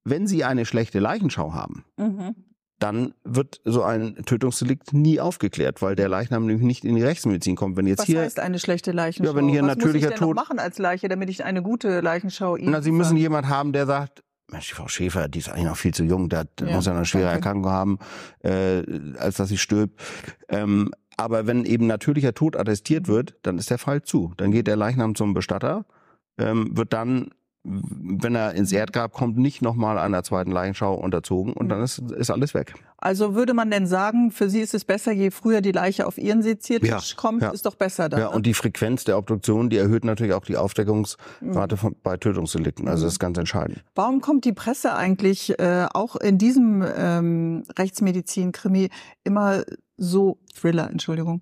wenn 0.03 0.27
Sie 0.27 0.43
eine 0.43 0.65
schlechte 0.65 0.99
Leichenschau 0.99 1.53
haben, 1.53 1.83
mhm. 1.97 2.35
dann 2.79 3.13
wird 3.23 3.59
so 3.65 3.83
ein 3.83 4.15
Tötungsdelikt 4.25 4.93
nie 4.93 5.19
aufgeklärt, 5.19 5.81
weil 5.81 5.95
der 5.95 6.07
Leichnam 6.07 6.45
nämlich 6.45 6.65
nicht 6.65 6.85
in 6.85 6.95
die 6.95 7.03
Rechtsmedizin 7.03 7.55
kommt. 7.55 7.75
Wenn 7.75 7.87
jetzt 7.87 7.99
Was 7.99 8.05
hier, 8.05 8.21
heißt 8.21 8.39
eine 8.39 8.59
schlechte 8.59 8.91
Leichenschau? 8.91 9.31
Ja, 9.31 9.35
wenn 9.35 9.49
hier 9.49 9.63
Was 9.63 9.75
natürlicher 9.75 10.07
muss 10.07 10.13
ich 10.13 10.19
denn 10.19 10.27
Tod 10.27 10.35
machen 10.35 10.59
als 10.59 10.77
Leiche, 10.77 11.09
damit 11.09 11.29
ich 11.29 11.43
eine 11.43 11.61
gute 11.61 11.99
Leichenschau 12.01 12.55
Ihnen 12.55 12.71
Na, 12.71 12.81
Sie 12.81 12.91
müssen 12.91 13.17
jemand 13.17 13.49
haben, 13.49 13.73
der 13.73 13.85
sagt, 13.85 14.23
Mensch, 14.49 14.69
die 14.69 14.75
Frau 14.75 14.87
Schäfer, 14.87 15.27
die 15.27 15.39
ist 15.39 15.49
eigentlich 15.49 15.65
noch 15.65 15.75
viel 15.75 15.93
zu 15.93 16.05
jung, 16.05 16.29
da 16.29 16.45
ja, 16.61 16.73
muss 16.73 16.85
ja 16.85 16.93
eine 16.93 17.05
schwere 17.05 17.25
okay. 17.25 17.35
Erkrankung 17.35 17.71
haben, 17.71 17.99
äh, 18.43 18.83
als 19.17 19.35
dass 19.35 19.49
sie 19.49 19.57
stirbt. 19.57 19.99
Ähm, 20.47 20.91
aber 21.17 21.47
wenn 21.47 21.65
eben 21.65 21.87
natürlicher 21.87 22.33
Tod 22.33 22.55
attestiert 22.55 23.07
wird, 23.07 23.35
dann 23.41 23.57
ist 23.57 23.69
der 23.71 23.79
Fall 23.79 24.03
zu. 24.03 24.33
Dann 24.37 24.51
geht 24.51 24.67
der 24.67 24.75
Leichnam 24.75 25.15
zum 25.15 25.33
Bestatter, 25.33 25.85
ähm, 26.37 26.77
wird 26.77 26.93
dann, 26.93 27.31
wenn 27.63 28.35
er 28.35 28.53
ins 28.53 28.71
Erdgrab 28.71 29.11
kommt, 29.11 29.37
nicht 29.37 29.61
nochmal 29.61 29.97
einer 29.97 30.23
zweiten 30.23 30.51
Leichenschau 30.51 30.93
unterzogen 30.93 31.53
und 31.53 31.69
dann 31.69 31.81
ist, 31.81 31.97
ist 32.11 32.29
alles 32.29 32.53
weg. 32.53 32.75
Also 32.99 33.35
würde 33.35 33.53
man 33.53 33.69
denn 33.69 33.85
sagen, 33.85 34.31
für 34.31 34.49
Sie 34.49 34.59
ist 34.59 34.73
es 34.73 34.83
besser, 34.83 35.11
je 35.11 35.29
früher 35.29 35.61
die 35.61 35.71
Leiche 35.71 36.07
auf 36.07 36.17
Ihren 36.17 36.41
Seziertisch 36.41 36.89
ja, 37.11 37.15
kommt, 37.15 37.43
ja. 37.43 37.51
ist 37.51 37.65
doch 37.65 37.75
besser 37.75 38.09
dann. 38.09 38.19
Ja, 38.19 38.29
ne? 38.29 38.35
und 38.35 38.45
die 38.45 38.55
Frequenz 38.55 39.03
der 39.03 39.17
Obduktion, 39.17 39.69
die 39.69 39.77
erhöht 39.77 40.03
natürlich 40.03 40.33
auch 40.33 40.45
die 40.45 40.57
Aufdeckungsrate 40.57 41.75
mhm. 41.75 41.79
von, 41.79 41.95
bei 42.01 42.17
Tötungsdelikten. 42.17 42.87
Also 42.87 43.03
das 43.03 43.13
ist 43.13 43.19
ganz 43.19 43.37
entscheidend. 43.37 43.83
Warum 43.93 44.21
kommt 44.21 44.45
die 44.45 44.53
Presse 44.53 44.95
eigentlich 44.95 45.59
äh, 45.59 45.85
auch 45.93 46.15
in 46.15 46.39
diesem 46.39 46.83
ähm, 46.97 47.63
Rechtsmedizin-Krimi 47.77 48.89
immer 49.23 49.63
so 49.97 50.37
Thriller, 50.53 50.89
Entschuldigung, 50.89 51.41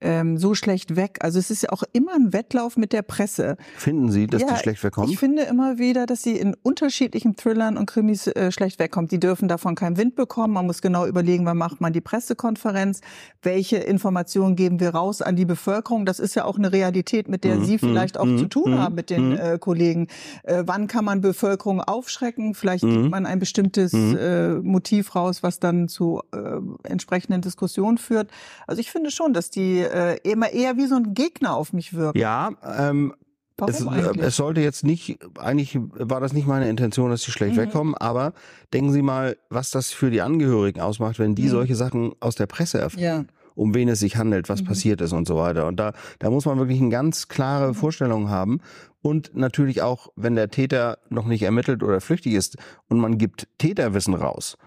ähm, 0.00 0.36
so 0.36 0.54
schlecht 0.54 0.96
weg. 0.96 1.18
Also 1.20 1.38
es 1.38 1.50
ist 1.50 1.62
ja 1.62 1.70
auch 1.70 1.82
immer 1.92 2.14
ein 2.14 2.32
Wettlauf 2.32 2.76
mit 2.76 2.92
der 2.92 3.02
Presse. 3.02 3.56
Finden 3.76 4.10
Sie, 4.10 4.26
dass 4.26 4.42
ja, 4.42 4.48
die 4.48 4.56
schlecht 4.56 4.84
wegkommt? 4.84 5.10
Ich 5.10 5.18
finde 5.18 5.42
immer 5.42 5.78
wieder, 5.78 6.06
dass 6.06 6.22
sie 6.22 6.36
in 6.36 6.54
unterschiedlichen 6.62 7.36
Thrillern 7.36 7.76
und 7.76 7.86
Krimis 7.86 8.26
äh, 8.26 8.52
schlecht 8.52 8.78
wegkommt. 8.78 9.10
Die 9.12 9.20
dürfen 9.20 9.48
davon 9.48 9.74
keinen 9.74 9.96
Wind 9.96 10.14
bekommen. 10.14 10.54
Man 10.54 10.66
muss 10.66 10.82
genau 10.82 10.93
überlegen, 11.02 11.44
wann 11.46 11.56
macht 11.56 11.80
man 11.80 11.92
die 11.92 12.00
Pressekonferenz, 12.00 13.00
welche 13.42 13.76
Informationen 13.76 14.56
geben 14.56 14.80
wir 14.80 14.90
raus 14.90 15.22
an 15.22 15.36
die 15.36 15.44
Bevölkerung. 15.44 16.06
Das 16.06 16.18
ist 16.18 16.34
ja 16.34 16.44
auch 16.44 16.56
eine 16.56 16.72
Realität, 16.72 17.28
mit 17.28 17.44
der 17.44 17.56
mhm. 17.56 17.64
Sie 17.64 17.78
vielleicht 17.78 18.18
auch 18.18 18.24
mhm. 18.24 18.38
zu 18.38 18.46
tun 18.46 18.72
mhm. 18.72 18.78
haben 18.78 18.94
mit 18.94 19.10
den 19.10 19.30
mhm. 19.30 19.38
äh, 19.38 19.58
Kollegen. 19.58 20.08
Äh, 20.44 20.62
wann 20.66 20.86
kann 20.86 21.04
man 21.04 21.20
Bevölkerung 21.20 21.80
aufschrecken? 21.80 22.54
Vielleicht 22.54 22.84
gibt 22.84 22.94
mhm. 22.94 23.10
man 23.10 23.26
ein 23.26 23.38
bestimmtes 23.38 23.92
mhm. 23.92 24.16
äh, 24.16 24.54
Motiv 24.54 25.14
raus, 25.14 25.42
was 25.42 25.58
dann 25.58 25.88
zu 25.88 26.22
äh, 26.32 26.88
entsprechenden 26.88 27.40
Diskussionen 27.40 27.98
führt. 27.98 28.30
Also 28.66 28.80
ich 28.80 28.90
finde 28.90 29.10
schon, 29.10 29.32
dass 29.32 29.50
die 29.50 29.80
äh, 29.80 30.18
immer 30.22 30.50
eher 30.50 30.76
wie 30.76 30.86
so 30.86 30.96
ein 30.96 31.14
Gegner 31.14 31.54
auf 31.54 31.72
mich 31.72 31.94
wirken. 31.94 32.18
Ja, 32.18 32.50
ähm, 32.78 33.14
es, 33.68 33.80
äh, 33.84 34.12
es 34.20 34.36
sollte 34.36 34.60
jetzt 34.60 34.84
nicht, 34.84 35.18
eigentlich 35.38 35.78
war 35.80 36.20
das 36.20 36.32
nicht 36.32 36.46
meine 36.46 36.68
Intention, 36.68 37.10
dass 37.10 37.22
sie 37.22 37.30
schlecht 37.32 37.56
Mhm. 37.56 37.60
wegkommen, 37.60 37.94
aber 37.94 38.32
denken 38.72 38.92
Sie 38.92 39.02
mal, 39.02 39.36
was 39.50 39.70
das 39.70 39.92
für 39.92 40.10
die 40.10 40.20
Angehörigen 40.22 40.80
ausmacht, 40.80 41.18
wenn 41.18 41.34
die 41.34 41.44
Mhm. 41.44 41.48
solche 41.50 41.74
Sachen 41.76 42.12
aus 42.20 42.34
der 42.34 42.46
Presse 42.46 42.78
erfahren. 42.78 43.02
ja. 43.02 43.24
um 43.56 43.72
wen 43.72 43.88
es 43.88 44.00
sich 44.00 44.16
handelt, 44.16 44.48
was 44.48 44.62
Mhm. 44.62 44.66
passiert 44.66 45.00
ist 45.00 45.12
und 45.12 45.28
so 45.28 45.36
weiter. 45.36 45.68
Und 45.68 45.76
da, 45.78 45.92
da 46.18 46.28
muss 46.28 46.44
man 46.44 46.58
wirklich 46.58 46.80
eine 46.80 46.90
ganz 46.90 47.28
klare 47.28 47.68
Mhm. 47.68 47.74
Vorstellung 47.74 48.28
haben. 48.28 48.58
Und 49.00 49.36
natürlich 49.36 49.80
auch, 49.80 50.08
wenn 50.16 50.34
der 50.34 50.48
Täter 50.48 50.98
noch 51.08 51.24
nicht 51.26 51.42
ermittelt 51.42 51.84
oder 51.84 52.00
flüchtig 52.00 52.32
ist 52.32 52.56
und 52.88 52.98
man 52.98 53.16
gibt 53.16 53.46
Täterwissen 53.58 54.14
raus, 54.14 54.58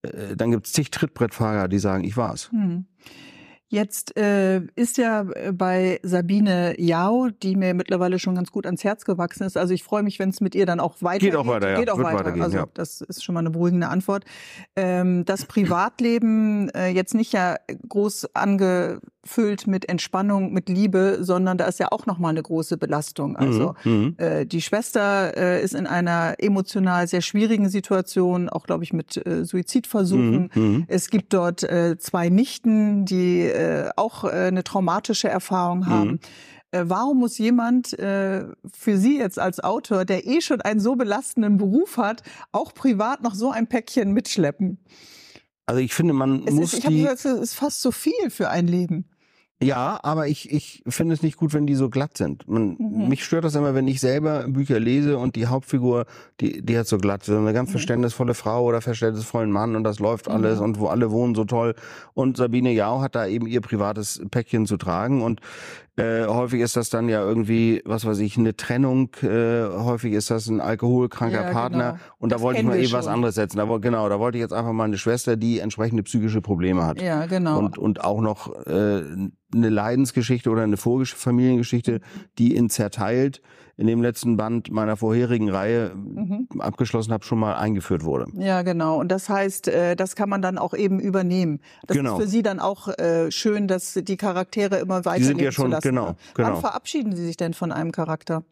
äh, 0.00 0.36
dann 0.36 0.52
gibt 0.52 0.64
es 0.66 0.72
zig 0.72 0.90
Trittbrettfahrer, 0.90 1.68
die 1.68 1.78
sagen, 1.78 2.02
ich 2.02 2.16
war's. 2.16 2.48
Jetzt 3.72 4.16
äh, 4.16 4.62
ist 4.74 4.98
ja 4.98 5.22
äh, 5.30 5.52
bei 5.52 6.00
Sabine 6.02 6.74
Jau, 6.76 7.28
die 7.40 7.54
mir 7.54 7.72
mittlerweile 7.72 8.18
schon 8.18 8.34
ganz 8.34 8.50
gut 8.50 8.66
ans 8.66 8.82
Herz 8.82 9.04
gewachsen 9.04 9.44
ist. 9.44 9.56
Also 9.56 9.72
ich 9.72 9.84
freue 9.84 10.02
mich, 10.02 10.18
wenn 10.18 10.30
es 10.30 10.40
mit 10.40 10.56
ihr 10.56 10.66
dann 10.66 10.80
auch 10.80 10.96
weitergeht. 11.02 11.30
Geht 11.30 11.36
auch 11.36 11.46
weiter, 11.46 11.70
ja. 11.70 11.78
Geht 11.78 11.88
auch 11.88 11.98
Wird 11.98 12.12
weiter. 12.12 12.34
also 12.42 12.56
ja. 12.56 12.66
das 12.74 13.00
ist 13.00 13.22
schon 13.22 13.32
mal 13.34 13.38
eine 13.38 13.50
beruhigende 13.50 13.86
Antwort. 13.86 14.24
Ähm, 14.74 15.24
das 15.24 15.44
Privatleben 15.44 16.68
äh, 16.70 16.88
jetzt 16.88 17.14
nicht 17.14 17.32
ja 17.32 17.58
groß 17.88 18.34
angefüllt 18.34 19.68
mit 19.68 19.88
Entspannung, 19.88 20.52
mit 20.52 20.68
Liebe, 20.68 21.18
sondern 21.20 21.56
da 21.56 21.66
ist 21.66 21.78
ja 21.78 21.92
auch 21.92 22.06
noch 22.06 22.18
mal 22.18 22.30
eine 22.30 22.42
große 22.42 22.76
Belastung. 22.76 23.36
Also 23.36 23.76
Mhm, 23.84 23.92
mhm. 23.92 24.14
äh, 24.18 24.46
die 24.46 24.62
Schwester 24.62 25.36
äh, 25.36 25.62
ist 25.62 25.74
in 25.76 25.86
einer 25.86 26.34
emotional 26.38 27.06
sehr 27.06 27.20
schwierigen 27.20 27.68
Situation, 27.68 28.48
auch 28.48 28.64
glaube 28.64 28.82
ich 28.82 28.92
mit 28.92 29.24
äh, 29.24 29.44
Suizidversuchen. 29.44 30.50
Mhm, 30.52 30.62
mhm. 30.62 30.84
Es 30.88 31.08
gibt 31.08 31.32
dort 31.32 31.62
äh, 31.62 31.96
zwei 31.98 32.30
Nichten, 32.30 33.04
die 33.04 33.59
äh, 33.60 33.90
auch 33.96 34.24
äh, 34.24 34.28
eine 34.28 34.64
traumatische 34.64 35.28
Erfahrung 35.28 35.86
haben. 35.86 36.10
Mhm. 36.10 36.20
Äh, 36.72 36.84
warum 36.86 37.18
muss 37.18 37.38
jemand 37.38 37.98
äh, 37.98 38.44
für 38.72 38.96
Sie 38.96 39.18
jetzt 39.18 39.38
als 39.38 39.60
Autor, 39.60 40.04
der 40.04 40.26
eh 40.26 40.40
schon 40.40 40.60
einen 40.60 40.80
so 40.80 40.94
belastenden 40.94 41.56
Beruf 41.56 41.96
hat, 41.96 42.22
auch 42.52 42.74
privat 42.74 43.22
noch 43.22 43.34
so 43.34 43.50
ein 43.50 43.66
Päckchen 43.66 44.12
mitschleppen? 44.12 44.78
Also 45.66 45.80
ich 45.80 45.94
finde, 45.94 46.14
man 46.14 46.46
Es 46.46 46.54
muss 46.54 46.72
ist, 46.72 46.78
ich 46.80 46.84
habe 46.84 46.94
die, 46.94 47.02
gesagt, 47.02 47.24
es 47.24 47.40
ist 47.40 47.54
fast 47.54 47.80
zu 47.80 47.92
viel 47.92 48.30
für 48.30 48.50
ein 48.50 48.66
Leben. 48.66 49.08
Ja, 49.62 50.00
aber 50.02 50.26
ich, 50.26 50.50
ich 50.50 50.82
finde 50.88 51.12
es 51.12 51.22
nicht 51.22 51.36
gut, 51.36 51.52
wenn 51.52 51.66
die 51.66 51.74
so 51.74 51.90
glatt 51.90 52.16
sind. 52.16 52.48
Man, 52.48 52.76
Mhm. 52.78 53.08
Mich 53.08 53.24
stört 53.24 53.44
das 53.44 53.54
immer, 53.54 53.74
wenn 53.74 53.86
ich 53.88 54.00
selber 54.00 54.46
Bücher 54.48 54.80
lese 54.80 55.18
und 55.18 55.36
die 55.36 55.46
Hauptfigur, 55.48 56.06
die, 56.40 56.62
die 56.62 56.78
hat 56.78 56.86
so 56.86 56.96
glatt, 56.96 57.24
so 57.24 57.36
eine 57.36 57.52
ganz 57.52 57.68
Mhm. 57.68 57.72
verständnisvolle 57.72 58.32
Frau 58.34 58.64
oder 58.64 58.80
verständnisvollen 58.80 59.50
Mann 59.50 59.76
und 59.76 59.84
das 59.84 59.98
läuft 59.98 60.28
Mhm. 60.28 60.34
alles 60.34 60.60
und 60.60 60.78
wo 60.80 60.86
alle 60.86 61.10
wohnen 61.10 61.34
so 61.34 61.44
toll. 61.44 61.74
Und 62.14 62.38
Sabine 62.38 62.72
Jau 62.72 63.00
hat 63.02 63.14
da 63.14 63.26
eben 63.26 63.46
ihr 63.46 63.60
privates 63.60 64.22
Päckchen 64.30 64.64
zu 64.64 64.78
tragen 64.78 65.20
und 65.22 65.40
äh, 65.96 66.26
häufig 66.26 66.60
ist 66.60 66.76
das 66.76 66.88
dann 66.88 67.08
ja 67.08 67.22
irgendwie, 67.22 67.82
was 67.84 68.04
weiß 68.06 68.18
ich, 68.20 68.38
eine 68.38 68.56
Trennung, 68.56 69.10
äh, 69.22 69.64
häufig 69.68 70.12
ist 70.14 70.30
das 70.30 70.46
ein 70.48 70.60
alkoholkranker 70.60 71.46
Ja, 71.46 71.50
Partner 71.52 71.92
genau. 71.92 72.02
und 72.18 72.32
da 72.32 72.36
Das 72.36 72.42
wollte 72.42 72.60
ich 72.60 72.66
mal 72.66 72.76
wir 72.76 72.82
eben 72.84 72.92
was 72.92 73.04
schon. 73.04 73.14
anderes 73.14 73.34
setzen. 73.34 73.58
Da, 73.58 73.64
genau, 73.78 74.08
da 74.08 74.18
wollte 74.18 74.38
ich 74.38 74.42
jetzt 74.42 74.52
einfach 74.52 74.72
mal 74.72 74.84
eine 74.84 74.98
Schwester, 74.98 75.36
die 75.36 75.58
entsprechende 75.58 76.02
psychische 76.02 76.40
Probleme 76.40 76.84
hat 76.84 77.02
Ja, 77.02 77.26
genau. 77.26 77.58
und, 77.58 77.76
und 77.78 78.02
auch 78.04 78.20
noch 78.20 78.54
äh, 78.66 79.02
eine 79.52 79.68
Leidensgeschichte 79.68 80.48
oder 80.48 80.62
eine 80.62 80.76
Vorgesch 80.76 81.14
Familiengeschichte, 81.14 82.00
die 82.38 82.54
in 82.54 82.70
Zerteilt 82.70 83.42
in 83.80 83.86
dem 83.86 84.02
letzten 84.02 84.36
Band 84.36 84.70
meiner 84.70 84.96
vorherigen 84.98 85.48
Reihe 85.48 85.92
Mhm. 85.94 86.48
abgeschlossen 86.58 87.12
habe, 87.14 87.24
schon 87.24 87.38
mal 87.38 87.54
eingeführt 87.56 88.04
wurde. 88.04 88.26
Ja, 88.34 88.60
genau. 88.60 89.00
Und 89.00 89.08
das 89.10 89.30
heißt, 89.30 89.68
äh, 89.68 89.96
das 89.96 90.14
kann 90.16 90.28
man 90.28 90.42
dann 90.42 90.58
auch 90.58 90.74
eben 90.74 91.00
übernehmen. 91.00 91.60
Das 91.86 91.96
Genau. 91.96 92.18
ist 92.18 92.24
für 92.24 92.28
Sie 92.28 92.42
dann 92.42 92.60
auch 92.60 92.88
äh, 92.88 93.30
schön, 93.30 93.68
dass 93.68 93.94
die 93.94 94.18
Charaktere 94.18 94.76
immer 94.76 95.06
weiter 95.06 95.18
Die 95.20 95.24
sind 95.24 95.40
ja 95.40 95.50
schon, 95.50 95.74
genau, 95.80 96.14
Wann 96.34 96.46
genau. 96.46 96.60
verabschieden 96.60 97.16
Sie 97.16 97.24
sich 97.24 97.38
denn 97.38 97.54
von 97.54 97.72
einem 97.72 97.90
Charakter? 97.90 98.44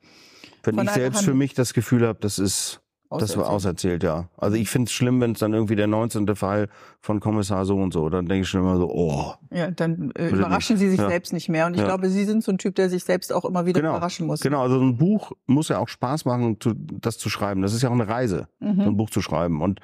Wenn 0.64 0.76
Von 0.76 0.86
ich 0.86 0.92
selbst 0.92 1.18
Hand- 1.18 1.26
für 1.26 1.34
mich 1.34 1.52
das 1.52 1.74
Gefühl 1.74 2.06
habe, 2.06 2.18
das 2.20 2.38
ist 2.38 2.80
das 3.10 3.36
war 3.36 3.48
auserzählt, 3.48 4.02
ja. 4.02 4.28
Also 4.36 4.56
ich 4.56 4.68
finde 4.68 4.86
es 4.88 4.92
schlimm, 4.92 5.20
wenn 5.20 5.32
es 5.32 5.38
dann 5.38 5.54
irgendwie 5.54 5.76
der 5.76 5.86
19. 5.86 6.34
Fall 6.36 6.68
von 7.00 7.20
Kommissar 7.20 7.64
so 7.64 7.76
und 7.76 7.92
so, 7.92 8.08
dann 8.10 8.26
denke 8.26 8.42
ich 8.42 8.48
schon 8.48 8.60
immer 8.60 8.76
so, 8.76 8.90
oh, 8.90 9.32
Ja, 9.50 9.70
dann 9.70 10.10
äh, 10.16 10.28
überraschen. 10.28 10.76
Sie 10.76 10.90
sich 10.90 10.98
Ja. 11.00 11.08
selbst 11.08 11.32
nicht 11.32 11.48
mehr. 11.48 11.66
Und 11.66 11.74
ich 11.74 11.80
Ja. 11.80 11.86
glaube, 11.86 12.10
Sie 12.10 12.24
sind 12.24 12.44
so 12.44 12.52
ein 12.52 12.58
Typ, 12.58 12.74
der 12.74 12.90
sich 12.90 13.04
selbst 13.04 13.32
auch 13.32 13.44
immer 13.44 13.64
wieder 13.66 13.80
genau. 13.80 13.96
überraschen 13.96 14.26
muss. 14.26 14.40
Genau, 14.40 14.62
also 14.62 14.78
ein 14.80 14.96
Buch 14.98 15.32
muss 15.46 15.68
ja 15.68 15.78
auch 15.78 15.88
Spaß 15.88 16.24
machen, 16.26 16.58
das 17.00 17.16
zu 17.18 17.30
schreiben. 17.30 17.62
Das 17.62 17.72
ist 17.72 17.82
ja 17.82 17.88
auch 17.88 17.94
eine 17.94 18.08
Reise, 18.08 18.48
so 18.60 18.66
ein 18.66 18.76
Mhm. 18.76 18.96
Buch 18.96 19.10
zu 19.10 19.22
schreiben. 19.22 19.62
Und 19.62 19.80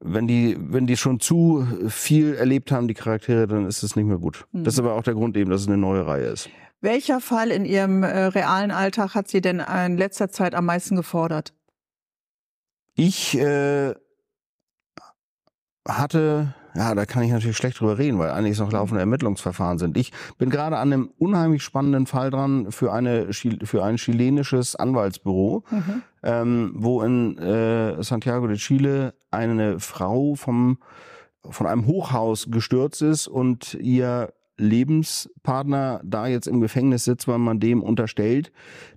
wenn 0.00 0.26
die, 0.26 0.56
wenn 0.58 0.88
die 0.88 0.96
schon 0.96 1.20
zu 1.20 1.64
viel 1.86 2.34
erlebt 2.34 2.72
haben, 2.72 2.88
die 2.88 2.94
Charaktere, 2.94 3.46
dann 3.46 3.66
ist 3.66 3.84
es 3.84 3.94
nicht 3.94 4.06
mehr 4.06 4.18
gut. 4.18 4.46
Mhm. 4.50 4.64
Das 4.64 4.74
ist 4.74 4.80
aber 4.80 4.94
auch 4.94 5.04
der 5.04 5.14
Grund 5.14 5.36
eben, 5.36 5.48
dass 5.50 5.60
es 5.60 5.68
eine 5.68 5.76
neue 5.76 6.04
Reihe 6.06 6.24
ist. 6.26 6.50
Welcher 6.80 7.20
Fall 7.20 7.52
in 7.52 7.64
Ihrem 7.64 8.02
äh, 8.02 8.24
realen 8.24 8.72
Alltag 8.72 9.14
hat 9.14 9.28
Sie 9.28 9.40
denn 9.40 9.60
in 9.86 9.96
letzter 9.96 10.28
Zeit 10.30 10.56
am 10.56 10.66
meisten 10.66 10.96
gefordert? 10.96 11.54
Ich 12.94 13.38
äh, 13.38 13.94
hatte, 15.88 16.54
ja, 16.74 16.94
da 16.94 17.06
kann 17.06 17.22
ich 17.22 17.30
natürlich 17.30 17.56
schlecht 17.56 17.80
drüber 17.80 17.98
reden, 17.98 18.18
weil 18.18 18.30
eigentlich 18.30 18.58
noch 18.58 18.72
laufende 18.72 19.00
Ermittlungsverfahren 19.00 19.78
sind. 19.78 19.96
Ich 19.96 20.12
bin 20.38 20.50
gerade 20.50 20.76
an 20.78 20.92
einem 20.92 21.10
unheimlich 21.18 21.62
spannenden 21.62 22.06
Fall 22.06 22.30
dran 22.30 22.70
für 22.70 22.92
eine 22.92 23.32
für 23.32 23.84
ein 23.84 23.96
chilenisches 23.96 24.76
Anwaltsbüro, 24.76 25.64
Mhm. 25.70 26.02
ähm, 26.22 26.72
wo 26.76 27.02
in 27.02 27.38
äh, 27.38 28.02
Santiago 28.02 28.46
de 28.46 28.56
Chile 28.56 29.14
eine 29.30 29.80
Frau 29.80 30.34
vom 30.34 30.78
von 31.50 31.66
einem 31.66 31.86
Hochhaus 31.86 32.46
gestürzt 32.50 33.02
ist 33.02 33.26
und 33.26 33.74
ihr 33.74 34.32
Lebenspartner 34.62 36.00
da 36.04 36.26
jetzt 36.26 36.46
im 36.46 36.60
Gefängnis 36.60 37.04
sitzt, 37.04 37.28
weil 37.28 37.38
man 37.38 37.60
dem 37.60 37.82
unterstellt, 37.82 38.52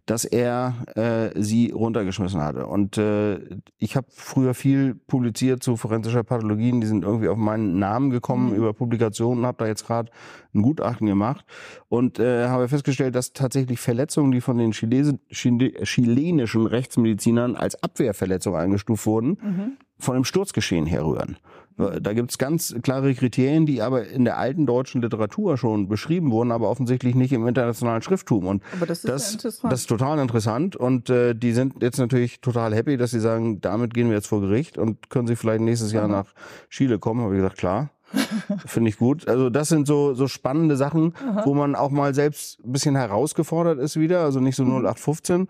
dass 0.06 0.24
er 0.24 0.76
äh, 0.96 1.42
sie 1.42 1.72
runtergeschmissen 1.72 2.42
hatte. 2.42 2.68
Und 2.68 2.98
äh, 2.98 3.40
ich 3.78 3.96
habe 3.96 4.08
früher 4.12 4.54
viel 4.54 4.94
publiziert 4.96 5.64
zu 5.64 5.78
forensischer 5.78 6.24
Pathologien, 6.24 6.80
die 6.80 6.88
sind 6.88 7.04
irgendwie 7.04 7.28
auf 7.28 7.38
meinen 7.38 7.80
Namen 7.80 8.12
gekommen 8.12 8.52
Mhm. 8.52 8.56
über 8.58 8.74
Publikationen, 8.74 9.46
habe 9.46 9.58
da 9.60 9.68
jetzt 9.68 9.88
gerade 9.88 10.12
ein 10.54 10.62
Gutachten 10.62 11.08
gemacht 11.08 11.44
und 11.90 12.20
äh, 12.20 12.48
habe 12.48 12.68
festgestellt, 12.68 13.16
dass 13.16 13.34
tatsächlich 13.34 13.80
Verletzungen, 13.80 14.32
die 14.32 14.42
von 14.42 14.58
den 14.58 14.72
Chilesen, 14.72 15.20
Chile, 15.32 15.72
chilenischen 15.84 16.68
Rechtsmedizinern 16.68 17.56
als 17.56 17.82
Abwehrverletzung 17.82 18.56
eingestuft 18.56 19.06
wurden, 19.06 19.38
Mhm. 19.42 19.72
Von 19.98 20.16
einem 20.16 20.26
Sturzgeschehen 20.26 20.86
herrühren. 20.86 21.38
Da 21.78 22.14
gibt 22.14 22.32
es 22.32 22.38
ganz 22.38 22.74
klare 22.84 23.14
Kriterien, 23.16 23.66
die 23.66 23.82
aber 23.82 24.08
in 24.08 24.24
der 24.24 24.38
alten 24.38 24.66
deutschen 24.66 25.02
Literatur 25.02 25.58
schon 25.58 25.90
beschrieben 25.90 26.32
wurden, 26.32 26.54
aber 26.54 26.70
offensichtlich 26.70 27.16
nicht 27.16 27.34
im 27.34 27.46
internationalen 27.46 28.02
Schrifttum. 28.02 28.48
Und 28.48 28.64
Aber 28.78 28.86
das 28.86 29.00
ist 29.00 29.04
ja 29.04 29.12
das, 29.12 29.34
interessant. 29.34 29.74
das 29.74 29.80
ist 29.82 29.88
total 29.88 30.20
interessant. 30.20 30.78
Und 30.78 31.10
äh, 31.10 31.34
die 31.36 31.52
sind 31.52 31.84
jetzt 31.84 31.98
natürlich 31.98 32.40
total 32.40 32.74
happy, 32.74 32.96
dass 32.96 33.12
sie 33.12 33.20
sagen, 33.20 33.60
damit 33.60 33.94
gehen 33.94 34.08
wir 34.08 34.16
jetzt 34.16 34.28
vor 34.28 34.40
Gericht 34.40 34.78
und 34.78 35.10
können 35.10 35.28
sie 35.28 35.36
vielleicht 35.36 35.60
nächstes 35.60 35.92
Jahr 35.92 36.08
nach 36.08 36.28
Chile 36.70 36.98
kommen. 36.98 37.22
Habe 37.22 37.36
ich 37.36 37.40
gesagt, 37.42 37.58
klar. 37.58 37.90
Finde 38.66 38.90
ich 38.90 38.98
gut. 38.98 39.28
Also 39.28 39.50
das 39.50 39.68
sind 39.68 39.86
so, 39.86 40.14
so 40.14 40.30
spannende 40.30 40.78
Sachen, 40.78 41.14
Aha. 41.28 41.42
wo 41.44 41.54
man 41.54 41.76
auch 41.76 41.90
mal 41.92 42.14
selbst 42.14 42.64
ein 42.64 42.72
bisschen 42.72 42.96
herausgefordert 42.96 43.80
ist 43.80 44.00
wieder. 44.00 44.22
Also 44.22 44.40
nicht 44.40 44.56
so 44.56 44.64
Mhm. 44.64 44.86
0815 44.86 45.48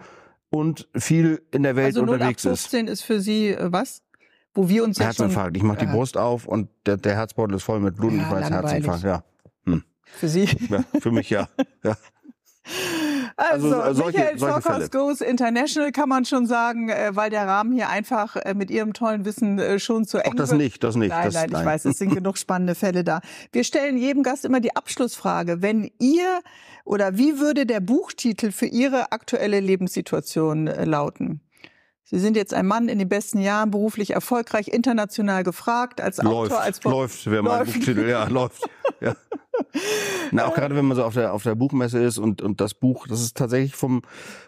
und 0.49 0.87
viel 0.95 1.43
in 1.51 1.61
der 1.63 1.75
Welt 1.75 1.87
also 1.87 2.01
unterwegs 2.01 2.45
ist. 2.45 2.73
0815 2.73 2.87
ist 2.87 3.01
für 3.03 3.19
Sie 3.19 3.49
äh, 3.49 3.71
was? 3.71 4.01
Wo 4.55 4.67
wir 4.69 4.83
uns 4.83 4.97
ja 4.97 5.13
schon 5.13 5.25
Herzinfarkt. 5.25 5.55
Ich 5.57 5.63
mache 5.63 5.77
die 5.79 5.85
Ja. 5.85 5.91
Brust 5.91 6.17
auf 6.17 6.47
und 6.47 6.69
der, 6.85 6.97
der 6.97 7.13
Herzbeutel 7.15 7.55
ist 7.57 7.63
voll 7.63 7.79
mit 7.81 7.95
Blut 7.97 8.13
und 8.13 8.19
Ja, 8.19 8.25
ich 8.25 8.31
weiß. 8.31 8.49
Herzinfarkt. 8.49 9.03
Ja. 9.03 9.23
für 10.05 10.27
Sie. 10.29 10.45
ja, 10.69 10.83
für 10.99 11.11
mich 11.11 11.29
ja. 11.29 11.47
ja. 11.83 11.95
Also, 13.37 13.75
Also, 13.75 13.81
äh, 13.81 13.93
solche- 14.13 14.33
Michael 14.33 14.61
Fälle. 14.61 14.89
Goes 14.89 15.21
International 15.21 15.91
kann 15.91 16.07
man 16.09 16.25
schon 16.25 16.45
sagen, 16.47 16.89
äh, 16.89 17.11
weil 17.13 17.29
der 17.29 17.45
Rahmen 17.47 17.73
hier 17.73 17.89
einfach 17.89 18.37
äh, 18.37 18.53
mit 18.53 18.71
Ihrem 18.71 18.93
tollen 18.93 19.25
Wissen 19.25 19.59
äh, 19.59 19.77
schon 19.77 20.05
zu 20.05 20.17
eng 20.19 20.31
Auch 20.31 20.35
das 20.35 20.51
wird. 20.51 20.61
nicht, 20.61 20.83
das 20.83 20.95
nicht. 20.95 21.09
Nein, 21.09 21.25
das, 21.25 21.33
nein, 21.33 21.49
ich 21.51 21.65
weiß, 21.65 21.85
es 21.85 21.97
sind 21.97 22.15
genug 22.15 22.37
spannende 22.37 22.73
Fälle 22.75 23.03
da. 23.03 23.19
Wir 23.51 23.63
stellen 23.65 23.97
jedem 23.97 24.23
Gast 24.23 24.45
immer 24.45 24.61
die 24.61 24.75
Abschlussfrage. 24.75 25.61
Wenn 25.61 25.91
ihr 25.99 26.39
oder 26.85 27.17
wie 27.17 27.37
würde 27.39 27.65
der 27.65 27.81
Buchtitel 27.81 28.51
für 28.51 28.67
Ihre 28.67 29.11
aktuelle 29.11 29.59
Lebenssituation 29.59 30.67
äh, 30.67 30.85
lauten? 30.85 31.41
Sie 32.07 32.19
sind 32.19 32.37
jetzt 32.37 32.53
ein 32.53 32.67
Mann 32.67 32.87
in 32.87 32.99
den 32.99 33.09
besten 33.09 33.39
Jahren, 33.39 33.71
beruflich 33.71 34.11
erfolgreich, 34.11 34.67
international 34.67 35.43
gefragt, 35.43 35.99
als 36.01 36.17
Läuft, 36.21 36.51
Autor, 36.51 36.61
als 36.61 36.79
Bo- 36.79 36.89
läuft, 36.91 37.25
wäre 37.29 37.41
mein. 37.41 37.65
Buchtitel. 37.65 38.07
Ja, 38.07 38.25
läuft. 38.27 38.63
Ja. 39.01 39.15
Na, 40.31 40.45
auch 40.45 40.53
gerade 40.53 40.75
wenn 40.75 40.85
man 40.85 40.97
so 40.97 41.03
auf 41.03 41.13
der, 41.13 41.33
auf 41.33 41.43
der 41.43 41.55
Buchmesse 41.55 41.99
ist 41.99 42.17
und, 42.17 42.41
und 42.41 42.59
das 42.59 42.73
Buch, 42.73 43.07
das 43.07 43.21
ist 43.21 43.37
tatsächlich 43.37 43.75
vom, 43.75 44.01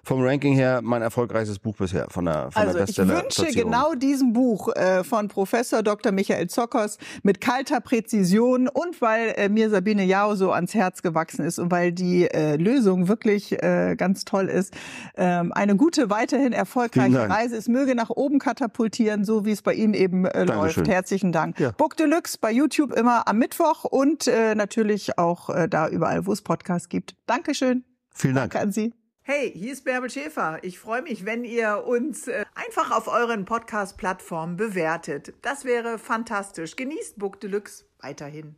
vom 0.03 0.21
Ranking 0.21 0.53
her 0.53 0.81
mein 0.83 1.01
erfolgreichstes 1.01 1.59
Buch 1.59 1.75
bisher, 1.77 2.07
von 2.09 2.25
der, 2.25 2.51
von 2.51 2.61
Also 2.61 2.77
der 2.77 2.89
ich 2.89 2.97
wünsche 2.97 3.45
genau 3.53 3.93
diesem 3.93 4.33
Buch 4.33 4.69
äh, 4.75 5.03
von 5.03 5.27
Professor 5.27 5.83
Dr. 5.83 6.11
Michael 6.11 6.47
Zockers 6.49 6.97
mit 7.23 7.39
kalter 7.41 7.79
Präzision 7.79 8.67
und 8.67 9.01
weil 9.01 9.33
äh, 9.37 9.49
mir 9.49 9.69
Sabine 9.69 10.03
Jau 10.03 10.35
so 10.35 10.51
ans 10.51 10.73
Herz 10.73 11.01
gewachsen 11.01 11.45
ist 11.45 11.59
und 11.59 11.71
weil 11.71 11.91
die 11.91 12.29
äh, 12.29 12.55
Lösung 12.57 13.07
wirklich 13.07 13.51
äh, 13.63 13.95
ganz 13.97 14.25
toll 14.25 14.47
ist. 14.49 14.73
Ähm, 15.15 15.51
eine 15.53 15.75
gute, 15.75 16.09
weiterhin 16.09 16.53
erfolgreiche 16.53 17.11
Vielen 17.11 17.31
Dank. 17.47 17.53
Reise. 17.53 17.57
Es 17.57 17.67
möge 17.67 17.95
nach 17.95 18.09
oben 18.09 18.39
katapultieren, 18.39 19.25
so 19.25 19.45
wie 19.45 19.51
es 19.51 19.61
bei 19.61 19.73
Ihnen 19.73 19.93
eben 19.93 20.25
äh, 20.25 20.43
läuft. 20.43 20.87
Herzlichen 20.87 21.31
Dank. 21.31 21.59
Ja. 21.59 21.71
Book 21.71 21.95
Deluxe 21.97 22.37
bei 22.39 22.51
YouTube 22.51 22.93
immer 22.93 23.27
am 23.27 23.37
Mittwoch 23.37 23.83
und 23.83 24.27
äh, 24.27 24.55
natürlich 24.55 25.17
auch 25.17 25.49
äh, 25.49 25.67
da 25.67 25.89
überall, 25.89 26.25
wo 26.25 26.33
es 26.33 26.41
Podcasts 26.41 26.89
gibt. 26.89 27.15
Dankeschön. 27.25 27.83
Vielen 28.13 28.35
Dank. 28.35 28.53
Danke 28.53 28.67
an 28.67 28.71
Sie. 28.71 28.93
Hey, 29.21 29.51
hier 29.53 29.73
ist 29.73 29.83
Bärbel 29.83 30.09
Schäfer. 30.09 30.59
Ich 30.61 30.79
freue 30.79 31.01
mich, 31.01 31.25
wenn 31.25 31.43
ihr 31.43 31.83
uns 31.85 32.27
äh, 32.29 32.45
einfach 32.55 32.91
auf 32.91 33.07
euren 33.07 33.43
Podcast-Plattformen 33.43 34.55
bewertet. 34.55 35.33
Das 35.41 35.65
wäre 35.65 35.97
fantastisch. 35.97 36.77
Genießt 36.77 37.19
Book 37.19 37.41
Deluxe 37.41 37.85
weiterhin. 37.99 38.55